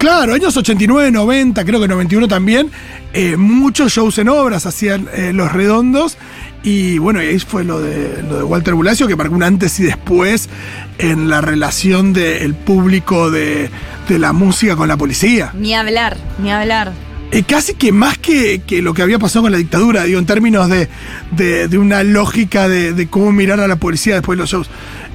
Claro, 0.00 0.32
años 0.32 0.56
89, 0.56 1.10
90, 1.10 1.62
creo 1.66 1.78
que 1.78 1.86
91 1.86 2.26
también, 2.26 2.70
eh, 3.12 3.36
muchos 3.36 3.92
shows 3.92 4.16
en 4.16 4.30
obras 4.30 4.64
hacían 4.64 5.08
eh, 5.12 5.32
los 5.34 5.52
redondos. 5.52 6.16
Y 6.62 6.96
bueno, 6.96 7.20
ahí 7.20 7.38
fue 7.38 7.64
lo 7.64 7.80
de, 7.80 8.22
lo 8.26 8.38
de 8.38 8.42
Walter 8.44 8.72
Bulacio, 8.72 9.06
que 9.06 9.14
marcó 9.14 9.34
un 9.34 9.42
antes 9.42 9.78
y 9.78 9.82
después 9.82 10.48
en 10.96 11.28
la 11.28 11.42
relación 11.42 12.14
del 12.14 12.54
público 12.54 13.30
de, 13.30 13.68
de 14.08 14.18
la 14.18 14.32
música 14.32 14.74
con 14.74 14.88
la 14.88 14.96
policía. 14.96 15.50
Ni 15.54 15.74
hablar, 15.74 16.16
ni 16.42 16.50
hablar. 16.50 16.92
Eh, 17.30 17.42
casi 17.42 17.74
que 17.74 17.92
más 17.92 18.16
que, 18.16 18.62
que 18.66 18.80
lo 18.80 18.94
que 18.94 19.02
había 19.02 19.18
pasado 19.18 19.42
con 19.42 19.52
la 19.52 19.58
dictadura, 19.58 20.04
digo, 20.04 20.18
en 20.18 20.24
términos 20.26 20.70
de, 20.70 20.88
de- 21.32 21.68
de 21.68 21.78
una 21.78 22.02
lógica 22.04 22.68
de, 22.68 22.94
de 22.94 23.06
cómo 23.08 23.32
mirar 23.32 23.60
a 23.60 23.68
la 23.68 23.76
policía 23.76 24.14
después 24.14 24.38
de 24.38 24.42
los 24.44 24.50
shows. 24.50 24.70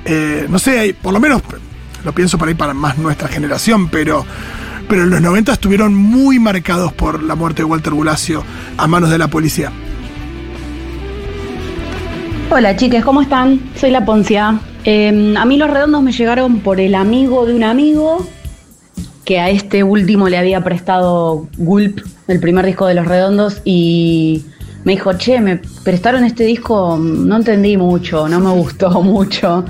Eh, 0.06 0.46
no 0.48 0.60
sé, 0.60 0.96
por 1.02 1.12
lo 1.12 1.20
menos 1.20 1.42
lo 2.04 2.14
pienso 2.14 2.38
para 2.38 2.50
ahí 2.50 2.56
para 2.56 2.76
más 2.76 2.98
nuestra 3.00 3.28
generación, 3.28 3.90
pero, 3.90 4.26
pero 4.88 5.04
en 5.04 5.10
los 5.10 5.22
90 5.22 5.54
estuvieron 5.54 5.94
muy 5.94 6.40
marcados 6.40 6.94
por 6.94 7.24
la 7.24 7.36
muerte 7.36 7.62
de 7.62 7.66
Walter 7.66 7.94
Bulacio 7.94 8.44
a 8.78 8.88
manos 8.88 9.10
de 9.10 9.18
la 9.18 9.28
policía. 9.28 9.72
Hola 12.52 12.76
chiques, 12.76 13.04
¿cómo 13.04 13.22
están? 13.22 13.60
Soy 13.76 13.92
la 13.92 14.06
Poncia. 14.06 14.60
Eh, 14.84 15.34
a 15.38 15.46
mí 15.46 15.58
los 15.58 15.70
redondos 15.70 16.04
me 16.04 16.12
llegaron 16.12 16.60
por 16.60 16.80
el 16.80 16.96
amigo 16.96 17.46
de 17.46 17.56
un 17.56 17.64
amigo 17.64 18.26
que 19.26 19.40
a 19.40 19.50
este 19.50 19.84
último 19.84 20.30
le 20.30 20.38
había 20.38 20.64
prestado 20.64 21.48
Gulp, 21.58 22.02
el 22.28 22.40
primer 22.40 22.66
disco 22.66 22.86
de 22.86 22.94
los 22.94 23.08
redondos, 23.08 23.62
y 23.66 24.46
me 24.84 24.94
dijo, 24.94 25.14
che, 25.14 25.42
me 25.42 25.60
prestaron 25.84 26.24
este 26.24 26.44
disco, 26.44 26.98
no 27.00 27.36
entendí 27.36 27.76
mucho, 27.76 28.30
no 28.30 28.40
me 28.40 28.52
gustó 28.52 28.90
mucho. 29.02 29.66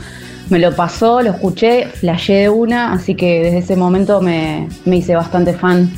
Me 0.49 0.59
lo 0.59 0.75
pasó, 0.75 1.21
lo 1.21 1.31
escuché, 1.31 1.87
flashé 1.87 2.33
de 2.33 2.49
una, 2.49 2.93
así 2.93 3.15
que 3.15 3.41
desde 3.41 3.57
ese 3.59 3.75
momento 3.75 4.21
me, 4.21 4.69
me 4.85 4.97
hice 4.97 5.15
bastante 5.15 5.53
fan 5.53 5.91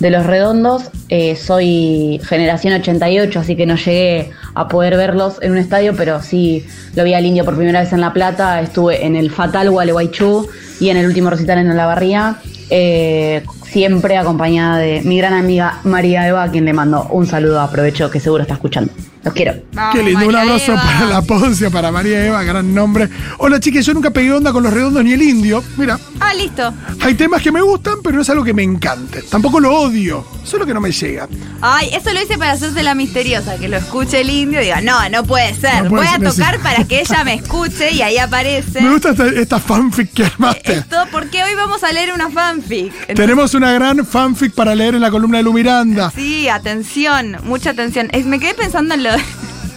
de 0.00 0.10
los 0.10 0.26
redondos. 0.26 0.90
Eh, 1.08 1.36
soy 1.36 2.20
generación 2.24 2.74
88, 2.74 3.38
así 3.38 3.56
que 3.56 3.66
no 3.66 3.76
llegué 3.76 4.30
a 4.54 4.68
poder 4.68 4.96
verlos 4.96 5.38
en 5.42 5.52
un 5.52 5.58
estadio, 5.58 5.94
pero 5.96 6.20
sí 6.22 6.66
lo 6.94 7.04
vi 7.04 7.14
al 7.14 7.24
indio 7.24 7.44
por 7.44 7.56
primera 7.56 7.80
vez 7.80 7.92
en 7.92 8.00
La 8.00 8.12
Plata. 8.12 8.60
Estuve 8.60 9.04
en 9.04 9.16
el 9.16 9.30
Fatal 9.30 9.70
Gualeguaychú 9.70 10.48
y 10.80 10.88
en 10.88 10.96
el 10.96 11.06
último 11.06 11.30
recital 11.30 11.58
en 11.58 11.76
La 11.76 11.86
Barría. 11.86 12.36
eh, 12.70 13.44
siempre 13.62 14.16
acompañada 14.16 14.78
de 14.78 15.02
mi 15.02 15.18
gran 15.18 15.34
amiga 15.34 15.80
María 15.84 16.28
Eva, 16.28 16.48
quien 16.48 16.64
le 16.64 16.72
mando 16.72 17.08
un 17.10 17.26
saludo, 17.26 17.60
aprovecho 17.60 18.10
que 18.10 18.20
seguro 18.20 18.42
está 18.42 18.54
escuchando. 18.54 18.92
Los 19.24 19.32
quiero. 19.32 19.54
Vamos, 19.72 19.94
Qué 19.96 20.02
lindo, 20.02 20.28
un 20.28 20.36
abrazo 20.36 20.72
Eva. 20.72 20.82
para 20.82 21.06
la 21.06 21.22
Poncia, 21.22 21.70
para 21.70 21.90
María 21.90 22.26
Eva, 22.26 22.42
gran 22.42 22.74
nombre. 22.74 23.08
Hola 23.38 23.58
chiques, 23.58 23.86
yo 23.86 23.94
nunca 23.94 24.10
pegué 24.10 24.30
onda 24.32 24.52
con 24.52 24.62
los 24.62 24.72
redondos 24.72 25.02
ni 25.02 25.12
el 25.14 25.22
indio. 25.22 25.64
Mira, 25.78 25.98
Ah, 26.20 26.34
listo. 26.34 26.72
hay 27.00 27.14
temas 27.14 27.40
que 27.42 27.50
me 27.50 27.62
gustan, 27.62 27.94
pero 28.02 28.16
no 28.16 28.22
es 28.22 28.28
algo 28.30 28.44
que 28.44 28.52
me 28.52 28.62
encante. 28.62 29.22
Tampoco 29.22 29.60
lo 29.60 29.74
odio, 29.74 30.26
solo 30.44 30.66
que 30.66 30.74
no 30.74 30.80
me 30.80 30.92
llega. 30.92 31.26
Ay, 31.62 31.88
eso 31.94 32.12
lo 32.12 32.22
hice 32.22 32.36
para 32.36 32.52
hacerse 32.52 32.82
la 32.82 32.94
misteriosa, 32.94 33.56
que 33.56 33.68
lo 33.68 33.78
escuche 33.78 34.20
el 34.20 34.28
indio 34.28 34.60
y 34.60 34.64
diga, 34.64 34.82
no, 34.82 35.08
no 35.08 35.24
puede 35.24 35.54
ser. 35.54 35.84
No 35.84 35.88
puede 35.90 36.04
Voy 36.06 36.14
a 36.26 36.30
tocar 36.30 36.56
sí. 36.56 36.60
para 36.62 36.84
que 36.84 37.00
ella 37.00 37.24
me 37.24 37.34
escuche 37.34 37.92
y 37.92 38.02
ahí 38.02 38.18
aparece. 38.18 38.82
Me 38.82 38.90
gusta 38.90 39.10
esta, 39.12 39.26
esta 39.28 39.58
fanfic 39.58 40.12
que 40.12 40.24
armaste. 40.26 40.74
Esto 40.74 40.96
porque 41.10 41.42
hoy 41.42 41.54
vamos 41.56 41.82
a 41.82 41.90
leer 41.92 42.12
una 42.12 42.28
fanfic. 42.30 42.92
Entonces, 42.92 43.14
Tenemos 43.16 43.54
una 43.54 43.72
gran 43.72 44.04
fanfic 44.04 44.52
para 44.52 44.74
leer 44.74 44.94
en 44.96 45.00
la 45.00 45.10
columna 45.10 45.38
de 45.38 45.44
Lu 45.44 45.54
Miranda. 45.54 46.10
Sí, 46.14 46.46
atención, 46.48 47.38
mucha 47.44 47.70
atención. 47.70 48.08
Es- 48.12 48.26
me 48.26 48.38
quedé 48.38 48.52
pensando 48.52 48.92
en 48.94 49.02
lo. 49.02 49.13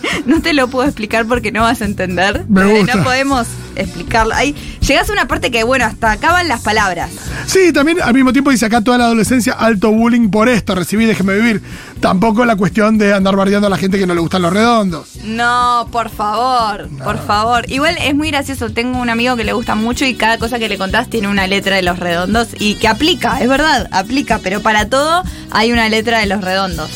No 0.25 0.41
te 0.41 0.53
lo 0.53 0.67
puedo 0.67 0.85
explicar 0.87 1.25
porque 1.25 1.51
no 1.51 1.61
vas 1.61 1.81
a 1.81 1.85
entender. 1.85 2.45
Me 2.49 2.65
gusta. 2.65 2.95
No 2.95 3.03
podemos 3.03 3.47
explicarlo. 3.75 4.33
Ahí 4.33 4.55
llegas 4.81 5.09
a 5.09 5.13
una 5.13 5.27
parte 5.27 5.51
que, 5.51 5.63
bueno, 5.63 5.85
hasta 5.85 6.11
acaban 6.11 6.47
las 6.47 6.61
palabras. 6.61 7.11
Sí, 7.45 7.71
también 7.71 8.01
al 8.01 8.13
mismo 8.13 8.33
tiempo 8.33 8.51
dice 8.51 8.65
acá 8.65 8.81
toda 8.81 8.97
la 8.97 9.05
adolescencia 9.05 9.53
alto 9.53 9.91
bullying 9.91 10.29
por 10.29 10.49
esto, 10.49 10.75
recibí, 10.75 11.05
déjeme 11.05 11.35
vivir. 11.35 11.61
Tampoco 11.99 12.45
la 12.45 12.55
cuestión 12.55 12.97
de 12.97 13.13
andar 13.13 13.35
bardeando 13.35 13.67
a 13.67 13.69
la 13.69 13.77
gente 13.77 13.97
que 13.97 14.07
no 14.07 14.13
le 14.13 14.21
gustan 14.21 14.41
los 14.41 14.53
redondos. 14.53 15.15
No, 15.23 15.87
por 15.91 16.09
favor, 16.09 16.89
por 17.03 17.23
favor. 17.25 17.69
Igual 17.71 17.97
es 18.01 18.15
muy 18.15 18.29
gracioso. 18.29 18.71
Tengo 18.71 18.99
un 18.99 19.09
amigo 19.09 19.35
que 19.35 19.43
le 19.43 19.53
gusta 19.53 19.75
mucho 19.75 20.05
y 20.05 20.15
cada 20.15 20.37
cosa 20.37 20.59
que 20.59 20.69
le 20.69 20.77
contás 20.77 21.09
tiene 21.09 21.27
una 21.27 21.47
letra 21.47 21.75
de 21.75 21.83
los 21.83 21.99
redondos 21.99 22.49
y 22.59 22.75
que 22.75 22.87
aplica, 22.87 23.39
es 23.41 23.47
verdad, 23.47 23.87
aplica, 23.91 24.39
pero 24.39 24.61
para 24.61 24.89
todo 24.89 25.23
hay 25.51 25.71
una 25.71 25.89
letra 25.89 26.19
de 26.19 26.25
los 26.25 26.41
redondos. 26.41 26.89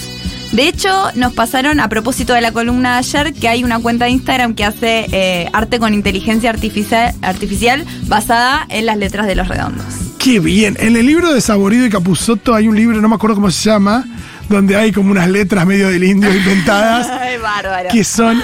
De 0.52 0.68
hecho, 0.68 0.90
nos 1.16 1.34
pasaron 1.34 1.80
a 1.80 1.88
propósito 1.88 2.34
de 2.34 2.42
la 2.42 2.52
columna 2.52 2.94
de 2.94 2.98
ayer 3.00 3.34
que 3.34 3.48
hay 3.48 3.64
una 3.64 3.80
cuenta 3.80 4.06
de 4.06 4.12
Instagram 4.12 4.54
que 4.54 4.66
hace 4.66 5.06
eh, 5.12 5.50
arte 5.54 5.80
con 5.80 5.94
inteligencia 5.94 6.50
artificial, 6.50 7.14
artificial 7.22 7.86
basada 8.08 8.66
en 8.70 8.86
las 8.86 8.98
letras 8.98 9.28
de 9.28 9.36
los 9.36 9.48
redondos. 9.48 9.86
Qué 10.20 10.40
bien. 10.40 10.76
En 10.80 10.96
el 10.98 11.06
libro 11.06 11.34
de 11.34 11.40
Saborido 11.40 11.86
y 11.86 11.90
Capuzotto 11.90 12.54
hay 12.54 12.68
un 12.68 12.76
libro, 12.76 13.00
no 13.02 13.08
me 13.08 13.16
acuerdo 13.16 13.36
cómo 13.38 13.50
se 13.50 13.70
llama, 13.70 14.04
donde 14.50 14.76
hay 14.76 14.92
como 14.92 15.12
unas 15.12 15.30
letras 15.30 15.66
medio 15.66 15.88
del 15.90 16.04
indio 16.04 16.32
inventadas 16.36 17.08
Ay, 17.10 17.38
bárbaro. 17.38 17.90
que 17.90 18.04
son 18.04 18.44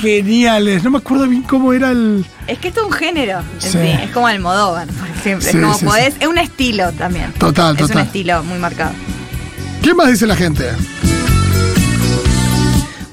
geniales. 0.00 0.84
No 0.84 0.90
me 0.90 0.98
acuerdo 0.98 1.26
bien 1.26 1.42
cómo 1.42 1.72
era 1.72 1.90
el. 1.90 2.24
Es 2.46 2.58
que 2.58 2.68
esto 2.68 2.80
es 2.82 2.86
un 2.86 2.92
género. 2.92 3.40
en 3.40 3.60
Sí. 3.60 3.68
sí, 3.72 3.78
Es 4.04 4.10
como 4.12 4.28
Almodóvar, 4.28 4.86
por 4.86 5.08
ejemplo. 5.08 5.50
Sí, 5.50 5.56
es 5.58 5.62
como 5.64 5.78
podés, 5.80 6.14
es 6.20 6.28
un 6.28 6.38
estilo 6.38 6.92
también. 6.92 7.32
Total, 7.32 7.74
Es 7.74 7.82
un 7.82 7.88
total. 7.88 8.06
estilo 8.06 8.44
muy 8.44 8.58
marcado. 8.60 8.92
¿Qué 9.82 9.92
más 9.92 10.08
dice 10.08 10.26
la 10.26 10.36
gente? 10.36 10.64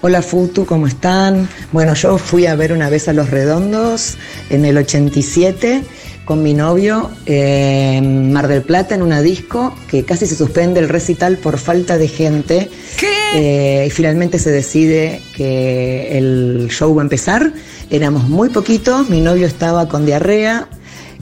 Hola 0.07 0.21
Futu, 0.21 0.67
¿cómo 0.67 0.85
están? 0.85 1.49
Bueno, 1.71 1.95
yo 1.95 2.19
fui 2.19 2.45
a 2.45 2.55
ver 2.55 2.73
una 2.73 2.91
vez 2.91 3.07
a 3.07 3.13
Los 3.13 3.31
Redondos 3.31 4.17
en 4.51 4.63
el 4.63 4.77
87 4.77 5.81
con 6.25 6.43
mi 6.43 6.53
novio 6.53 7.09
eh, 7.25 7.95
en 7.95 8.31
Mar 8.31 8.47
del 8.47 8.61
Plata 8.61 8.93
en 8.93 9.01
una 9.01 9.23
disco 9.23 9.73
que 9.89 10.05
casi 10.05 10.27
se 10.27 10.35
suspende 10.35 10.79
el 10.79 10.89
recital 10.89 11.37
por 11.37 11.57
falta 11.57 11.97
de 11.97 12.07
gente. 12.07 12.69
¿Qué? 12.99 13.07
Eh, 13.33 13.87
y 13.87 13.89
finalmente 13.89 14.37
se 14.37 14.51
decide 14.51 15.23
que 15.35 16.15
el 16.19 16.67
show 16.69 16.93
va 16.93 17.01
a 17.01 17.05
empezar. 17.05 17.51
Éramos 17.89 18.29
muy 18.29 18.49
poquitos, 18.49 19.09
mi 19.09 19.21
novio 19.21 19.47
estaba 19.47 19.87
con 19.87 20.05
diarrea, 20.05 20.67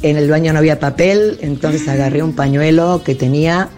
en 0.01 0.17
el 0.17 0.29
baño 0.29 0.51
no 0.51 0.59
había 0.59 0.81
papel, 0.81 1.37
entonces 1.39 1.87
agarré 1.87 2.21
un 2.21 2.33
pañuelo 2.33 3.01
que 3.05 3.15
tenía, 3.15 3.69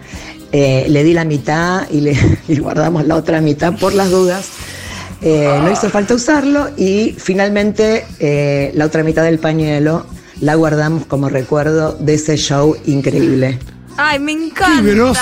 eh, 0.50 0.86
le 0.88 1.04
di 1.04 1.12
la 1.12 1.24
mitad 1.24 1.88
y, 1.92 2.00
le, 2.00 2.16
y 2.48 2.58
guardamos 2.58 3.06
la 3.06 3.14
otra 3.14 3.40
mitad 3.40 3.72
por 3.78 3.94
las 3.94 4.10
dudas. 4.10 4.65
Eh, 5.22 5.58
no 5.62 5.70
hizo 5.70 5.88
falta 5.88 6.14
usarlo 6.14 6.70
y 6.76 7.14
finalmente 7.18 8.04
eh, 8.18 8.70
la 8.74 8.84
otra 8.84 9.02
mitad 9.02 9.24
del 9.24 9.38
pañuelo 9.38 10.06
la 10.40 10.54
guardamos 10.54 11.06
como 11.06 11.28
recuerdo 11.28 11.94
de 11.94 12.14
ese 12.14 12.36
show 12.36 12.76
increíble. 12.84 13.58
Ay, 13.96 14.18
me 14.18 14.32
encanta. 14.32 14.82
Qué 14.82 14.94
groso. 14.94 15.20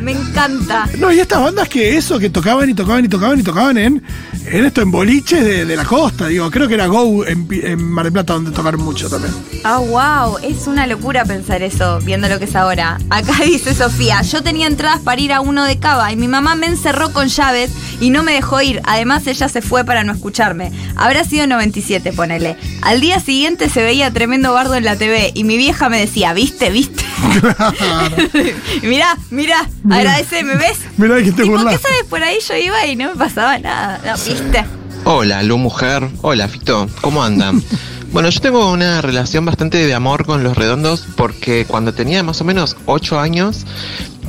Me 0.00 0.12
encanta. 0.12 0.88
No, 0.98 1.12
y 1.12 1.20
estas 1.20 1.40
bandas 1.40 1.68
que 1.68 1.96
eso, 1.96 2.18
que 2.18 2.30
tocaban 2.30 2.68
y 2.68 2.74
tocaban 2.74 3.04
y 3.04 3.08
tocaban 3.08 3.40
y 3.40 3.42
tocaban 3.42 3.78
en, 3.78 4.02
en 4.46 4.64
esto, 4.64 4.82
en 4.82 4.90
boliches 4.90 5.44
de, 5.44 5.64
de 5.64 5.76
la 5.76 5.84
costa, 5.84 6.26
digo, 6.26 6.50
creo 6.50 6.68
que 6.68 6.74
era 6.74 6.86
Go 6.86 7.24
en, 7.26 7.82
Mar 7.82 8.04
del 8.04 8.12
Plata 8.12 8.34
donde 8.34 8.50
tocaron 8.50 8.80
mucho 8.82 9.08
también. 9.08 9.32
Ah, 9.64 9.78
wow, 9.78 10.38
es 10.42 10.66
una 10.66 10.86
locura 10.86 11.24
pensar 11.24 11.62
eso, 11.62 11.98
viendo 12.00 12.28
lo 12.28 12.38
que 12.38 12.44
es 12.46 12.56
ahora. 12.56 12.98
Acá 13.10 13.34
dice 13.44 13.74
Sofía, 13.74 14.22
yo 14.22 14.42
tenía 14.42 14.66
entradas 14.66 15.00
para 15.00 15.20
ir 15.20 15.32
a 15.32 15.40
uno 15.40 15.64
de 15.64 15.78
Cava 15.78 16.12
y 16.12 16.16
mi 16.16 16.28
mamá 16.28 16.54
me 16.54 16.66
encerró 16.66 17.12
con 17.12 17.28
llaves 17.28 17.70
y 18.00 18.10
no 18.10 18.22
me 18.22 18.32
dejó 18.32 18.60
ir. 18.60 18.80
Además, 18.84 19.26
ella 19.26 19.48
se 19.48 19.62
fue 19.62 19.84
para 19.84 20.04
no 20.04 20.12
escucharme. 20.12 20.72
Habrá 20.96 21.24
sido 21.24 21.46
97, 21.46 22.12
ponele. 22.12 22.56
Al 22.82 23.00
día 23.00 23.20
siguiente 23.20 23.68
se 23.68 23.82
veía 23.82 24.10
tremendo 24.10 24.52
bardo 24.52 24.74
en 24.74 24.84
la 24.84 24.96
TV 24.96 25.32
y 25.34 25.44
mi 25.44 25.56
vieja 25.56 25.88
me 25.88 25.98
decía, 25.98 26.32
¿viste, 26.32 26.70
viste? 26.70 27.04
mirá, 28.82 29.16
mirá, 29.30 29.68
agradeceme, 29.90 30.54
¿ves? 30.56 30.78
Mirá 30.96 31.16
que 31.22 31.24
te 31.24 31.28
¿Y 31.28 31.32
por 31.32 31.44
qué 31.44 31.50
burlaste. 31.50 31.88
sabes? 31.88 32.04
Por 32.08 32.22
ahí 32.22 32.38
yo 32.46 32.56
iba 32.56 32.86
y 32.86 32.96
no 32.96 33.10
me 33.10 33.16
pasaba 33.16 33.58
nada. 33.58 34.00
No, 34.04 34.12
¿viste? 34.14 34.64
Hola, 35.04 35.42
Lu 35.42 35.58
Mujer. 35.58 36.08
Hola, 36.22 36.48
Fito. 36.48 36.88
¿Cómo 37.00 37.22
andan? 37.22 37.62
Bueno, 38.12 38.28
yo 38.28 38.42
tengo 38.42 38.70
una 38.70 39.00
relación 39.00 39.46
bastante 39.46 39.86
de 39.86 39.94
amor 39.94 40.26
con 40.26 40.44
los 40.44 40.54
redondos 40.54 41.06
porque 41.16 41.64
cuando 41.64 41.94
tenía 41.94 42.22
más 42.22 42.42
o 42.42 42.44
menos 42.44 42.76
8 42.84 43.18
años 43.18 43.64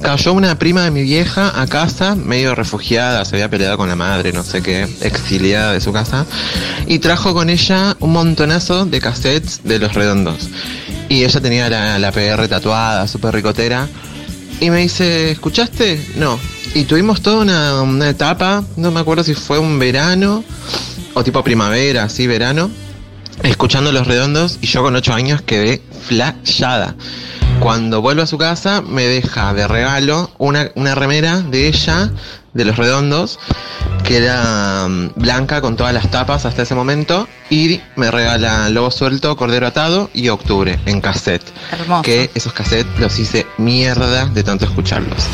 cayó 0.01 0.31
una 0.31 0.57
prima 0.57 0.83
de 0.83 0.91
mi 0.91 1.01
vieja 1.01 1.61
a 1.61 1.67
casa, 1.67 2.15
medio 2.15 2.55
refugiada, 2.55 3.25
se 3.25 3.35
había 3.35 3.49
peleado 3.49 3.77
con 3.77 3.89
la 3.89 3.97
madre, 3.97 4.31
no 4.31 4.43
sé 4.43 4.61
qué, 4.61 4.87
exiliada 5.01 5.73
de 5.73 5.81
su 5.81 5.91
casa, 5.91 6.25
y 6.87 6.99
trajo 6.99 7.33
con 7.33 7.49
ella 7.49 7.97
un 7.99 8.13
montonazo 8.13 8.85
de 8.85 9.01
cassettes 9.01 9.61
de 9.65 9.79
los 9.79 9.93
redondos. 9.93 10.49
Y 11.13 11.23
ella 11.23 11.39
tenía 11.39 11.69
la, 11.69 11.99
la 11.99 12.11
PR 12.11 12.47
tatuada, 12.47 13.07
súper 13.07 13.35
ricotera. 13.35 13.87
Y 14.59 14.71
me 14.71 14.79
dice, 14.79 15.29
¿escuchaste? 15.29 16.03
No. 16.15 16.39
Y 16.73 16.85
tuvimos 16.85 17.21
toda 17.21 17.43
una, 17.43 17.83
una 17.83 18.09
etapa, 18.09 18.63
no 18.77 18.89
me 18.89 18.99
acuerdo 18.99 19.23
si 19.23 19.35
fue 19.35 19.59
un 19.59 19.77
verano 19.77 20.43
o 21.13 21.23
tipo 21.23 21.43
primavera, 21.43 22.05
así 22.05 22.25
verano, 22.25 22.71
escuchando 23.43 23.91
Los 23.91 24.07
Redondos 24.07 24.57
y 24.59 24.65
yo 24.65 24.81
con 24.81 24.95
8 24.95 25.13
años 25.13 25.43
quedé 25.43 25.83
flashada. 26.01 26.95
Cuando 27.59 28.01
vuelvo 28.01 28.23
a 28.23 28.25
su 28.25 28.39
casa 28.39 28.81
me 28.81 29.05
deja 29.05 29.53
de 29.53 29.67
regalo 29.67 30.31
una, 30.39 30.71
una 30.73 30.95
remera 30.95 31.41
de 31.41 31.67
ella, 31.67 32.11
de 32.53 32.65
Los 32.65 32.77
Redondos, 32.77 33.39
que 34.03 34.17
era 34.17 34.87
mm, 34.87 35.11
blanca 35.15 35.61
con 35.61 35.75
todas 35.75 35.93
las 35.93 36.09
tapas 36.11 36.45
hasta 36.45 36.63
ese 36.63 36.75
momento 36.75 37.27
y 37.49 37.81
me 37.95 38.11
regala 38.11 38.69
Lobo 38.69 38.91
Suelto, 38.91 39.35
Cordero 39.35 39.67
Atado 39.67 40.09
y 40.13 40.29
Octubre 40.29 40.79
en 40.85 41.01
cassette. 41.01 41.43
Hermoso. 41.71 42.03
Que 42.03 42.29
esos 42.35 42.53
cassettes 42.53 42.99
los 42.99 43.17
hice 43.19 43.45
mierda 43.57 44.25
de 44.25 44.43
tanto 44.43 44.65
escucharlos. 44.65 45.27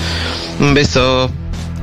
Un 0.60 0.74
beso. 0.74 1.30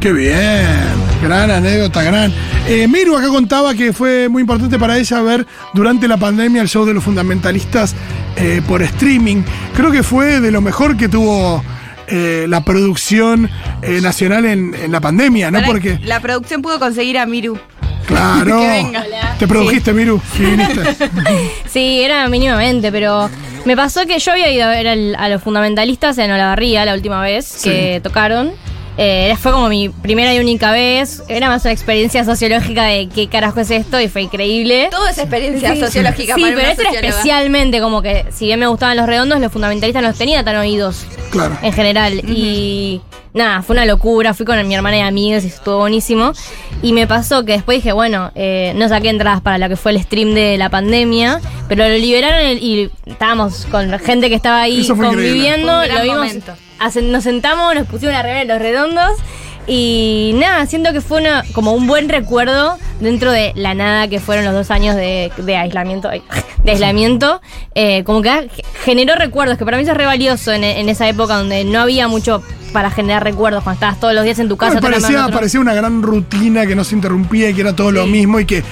Qué 0.00 0.12
bien, 0.12 0.76
gran 1.22 1.50
anécdota, 1.50 2.02
gran. 2.02 2.32
Eh, 2.68 2.86
Miru 2.86 3.16
acá 3.16 3.28
contaba 3.28 3.74
que 3.74 3.92
fue 3.92 4.28
muy 4.28 4.42
importante 4.42 4.78
para 4.78 4.98
ella 4.98 5.22
ver 5.22 5.46
durante 5.72 6.06
la 6.06 6.18
pandemia 6.18 6.60
el 6.60 6.68
show 6.68 6.84
de 6.84 6.92
los 6.92 7.02
fundamentalistas 7.02 7.94
eh, 8.36 8.60
por 8.68 8.82
streaming. 8.82 9.42
Creo 9.74 9.90
que 9.90 10.02
fue 10.02 10.40
de 10.40 10.50
lo 10.50 10.60
mejor 10.60 10.96
que 10.96 11.08
tuvo 11.08 11.62
eh, 12.08 12.46
la 12.48 12.64
producción 12.64 13.50
eh, 13.82 14.00
nacional 14.00 14.44
en, 14.44 14.74
en 14.74 14.92
la 14.92 15.00
pandemia, 15.00 15.50
¿no? 15.50 15.58
Para- 15.58 15.68
Porque, 15.72 15.98
La 16.04 16.20
producción 16.20 16.62
pudo 16.62 16.78
conseguir 16.78 17.18
a 17.18 17.26
Miru. 17.26 17.58
claro, 18.06 18.58
Que 18.60 18.68
venga. 18.68 19.04
te 19.38 19.46
produjiste, 19.48 19.92
Miru, 19.92 20.20
y 20.38 20.42
viniste. 20.44 20.82
Sí, 21.68 22.02
era 22.02 22.28
mínimamente, 22.28 22.90
pero 22.92 23.28
me 23.64 23.76
pasó 23.76 24.06
que 24.06 24.18
yo 24.18 24.32
había 24.32 24.50
ido 24.50 24.64
a 24.64 24.70
ver 24.70 24.86
al- 24.88 25.16
a 25.16 25.28
los 25.28 25.42
fundamentalistas 25.42 26.16
en 26.18 26.30
Olavarría 26.30 26.84
la 26.84 26.94
última 26.94 27.20
vez 27.22 27.60
que 27.62 28.00
tocaron. 28.02 28.52
Eh, 28.98 29.34
fue 29.40 29.52
como 29.52 29.68
mi 29.68 29.88
primera 29.90 30.32
y 30.34 30.38
única 30.38 30.72
vez. 30.72 31.22
Era 31.28 31.48
más 31.48 31.62
una 31.64 31.72
experiencia 31.72 32.24
sociológica 32.24 32.84
de 32.84 33.08
qué 33.14 33.28
carajo 33.28 33.60
es 33.60 33.70
esto 33.70 34.00
y 34.00 34.08
fue 34.08 34.22
increíble. 34.22 34.88
Todo 34.90 35.06
es 35.08 35.18
experiencia 35.18 35.74
Sí, 35.74 35.80
sociológica 35.80 36.34
Sí, 36.34 36.40
para 36.40 36.54
pero 36.56 36.68
este 36.68 36.82
era 36.98 37.08
especialmente 37.08 37.80
como 37.80 38.00
que, 38.02 38.24
si 38.32 38.46
bien 38.46 38.58
me 38.58 38.66
gustaban 38.66 38.96
los 38.96 39.06
redondos, 39.06 39.38
los 39.40 39.52
fundamentalistas 39.52 40.02
no 40.02 40.08
los 40.08 40.18
tenía 40.18 40.42
tan 40.44 40.56
oídos 40.56 41.04
Claro. 41.30 41.58
en 41.62 41.72
general. 41.74 42.14
Y 42.30 43.02
nada, 43.34 43.60
fue 43.62 43.74
una 43.74 43.84
locura. 43.84 44.32
Fui 44.32 44.46
con 44.46 44.66
mi 44.66 44.74
hermana 44.74 44.96
y 44.96 45.00
amigas 45.00 45.44
y 45.44 45.48
estuvo 45.48 45.78
buenísimo. 45.78 46.32
Y 46.82 46.92
me 46.94 47.06
pasó 47.06 47.44
que 47.44 47.52
después 47.52 47.78
dije, 47.78 47.92
bueno, 47.92 48.30
eh, 48.34 48.72
no 48.76 48.88
saqué 48.88 49.10
entradas 49.10 49.42
para 49.42 49.58
lo 49.58 49.68
que 49.68 49.76
fue 49.76 49.92
el 49.92 50.02
stream 50.02 50.32
de 50.34 50.56
la 50.56 50.70
pandemia, 50.70 51.40
pero 51.68 51.86
lo 51.86 51.94
liberaron 51.96 52.56
y 52.60 52.88
estábamos 53.04 53.66
con 53.70 53.90
gente 53.98 54.28
que 54.30 54.34
estaba 54.36 54.62
ahí 54.62 54.86
conviviendo. 54.86 55.84
Lo 55.86 56.02
vimos, 56.02 56.16
momento. 56.18 56.52
Nos 57.02 57.24
sentamos, 57.24 57.74
nos 57.74 57.86
pusimos 57.86 58.12
la 58.12 58.22
remera 58.22 58.40
de 58.40 58.46
los 58.46 58.58
redondos. 58.58 59.12
Y 59.68 60.32
nada, 60.36 60.64
siento 60.66 60.92
que 60.92 61.00
fue 61.00 61.20
una, 61.20 61.42
como 61.52 61.72
un 61.72 61.88
buen 61.88 62.08
recuerdo 62.08 62.78
dentro 63.00 63.32
de 63.32 63.52
la 63.56 63.74
nada 63.74 64.06
que 64.06 64.20
fueron 64.20 64.44
los 64.44 64.54
dos 64.54 64.70
años 64.70 64.94
de, 64.94 65.32
de 65.36 65.56
aislamiento. 65.56 66.08
De 66.62 66.70
aislamiento. 66.70 67.40
Eh, 67.74 68.04
como 68.04 68.22
que 68.22 68.48
generó 68.84 69.16
recuerdos, 69.16 69.58
que 69.58 69.64
para 69.64 69.76
mí 69.76 69.82
eso 69.82 69.92
es 69.92 69.98
re 69.98 70.06
valioso 70.06 70.52
en, 70.52 70.62
en 70.62 70.88
esa 70.88 71.08
época 71.08 71.36
donde 71.36 71.64
no 71.64 71.80
había 71.80 72.06
mucho 72.06 72.42
para 72.72 72.90
generar 72.90 73.24
recuerdos, 73.24 73.64
cuando 73.64 73.76
estabas 73.76 73.98
todos 73.98 74.14
los 74.14 74.22
días 74.22 74.38
en 74.38 74.48
tu 74.48 74.56
casa. 74.56 74.78
otra 74.78 74.90
parecía, 74.90 75.28
parecía 75.28 75.60
una 75.60 75.74
gran 75.74 76.02
rutina 76.02 76.66
que 76.66 76.76
no 76.76 76.84
se 76.84 76.94
interrumpía 76.94 77.50
y 77.50 77.54
que 77.54 77.62
era 77.62 77.74
todo 77.74 77.90
lo 77.90 78.06
mismo 78.06 78.38
y 78.38 78.44
que, 78.44 78.62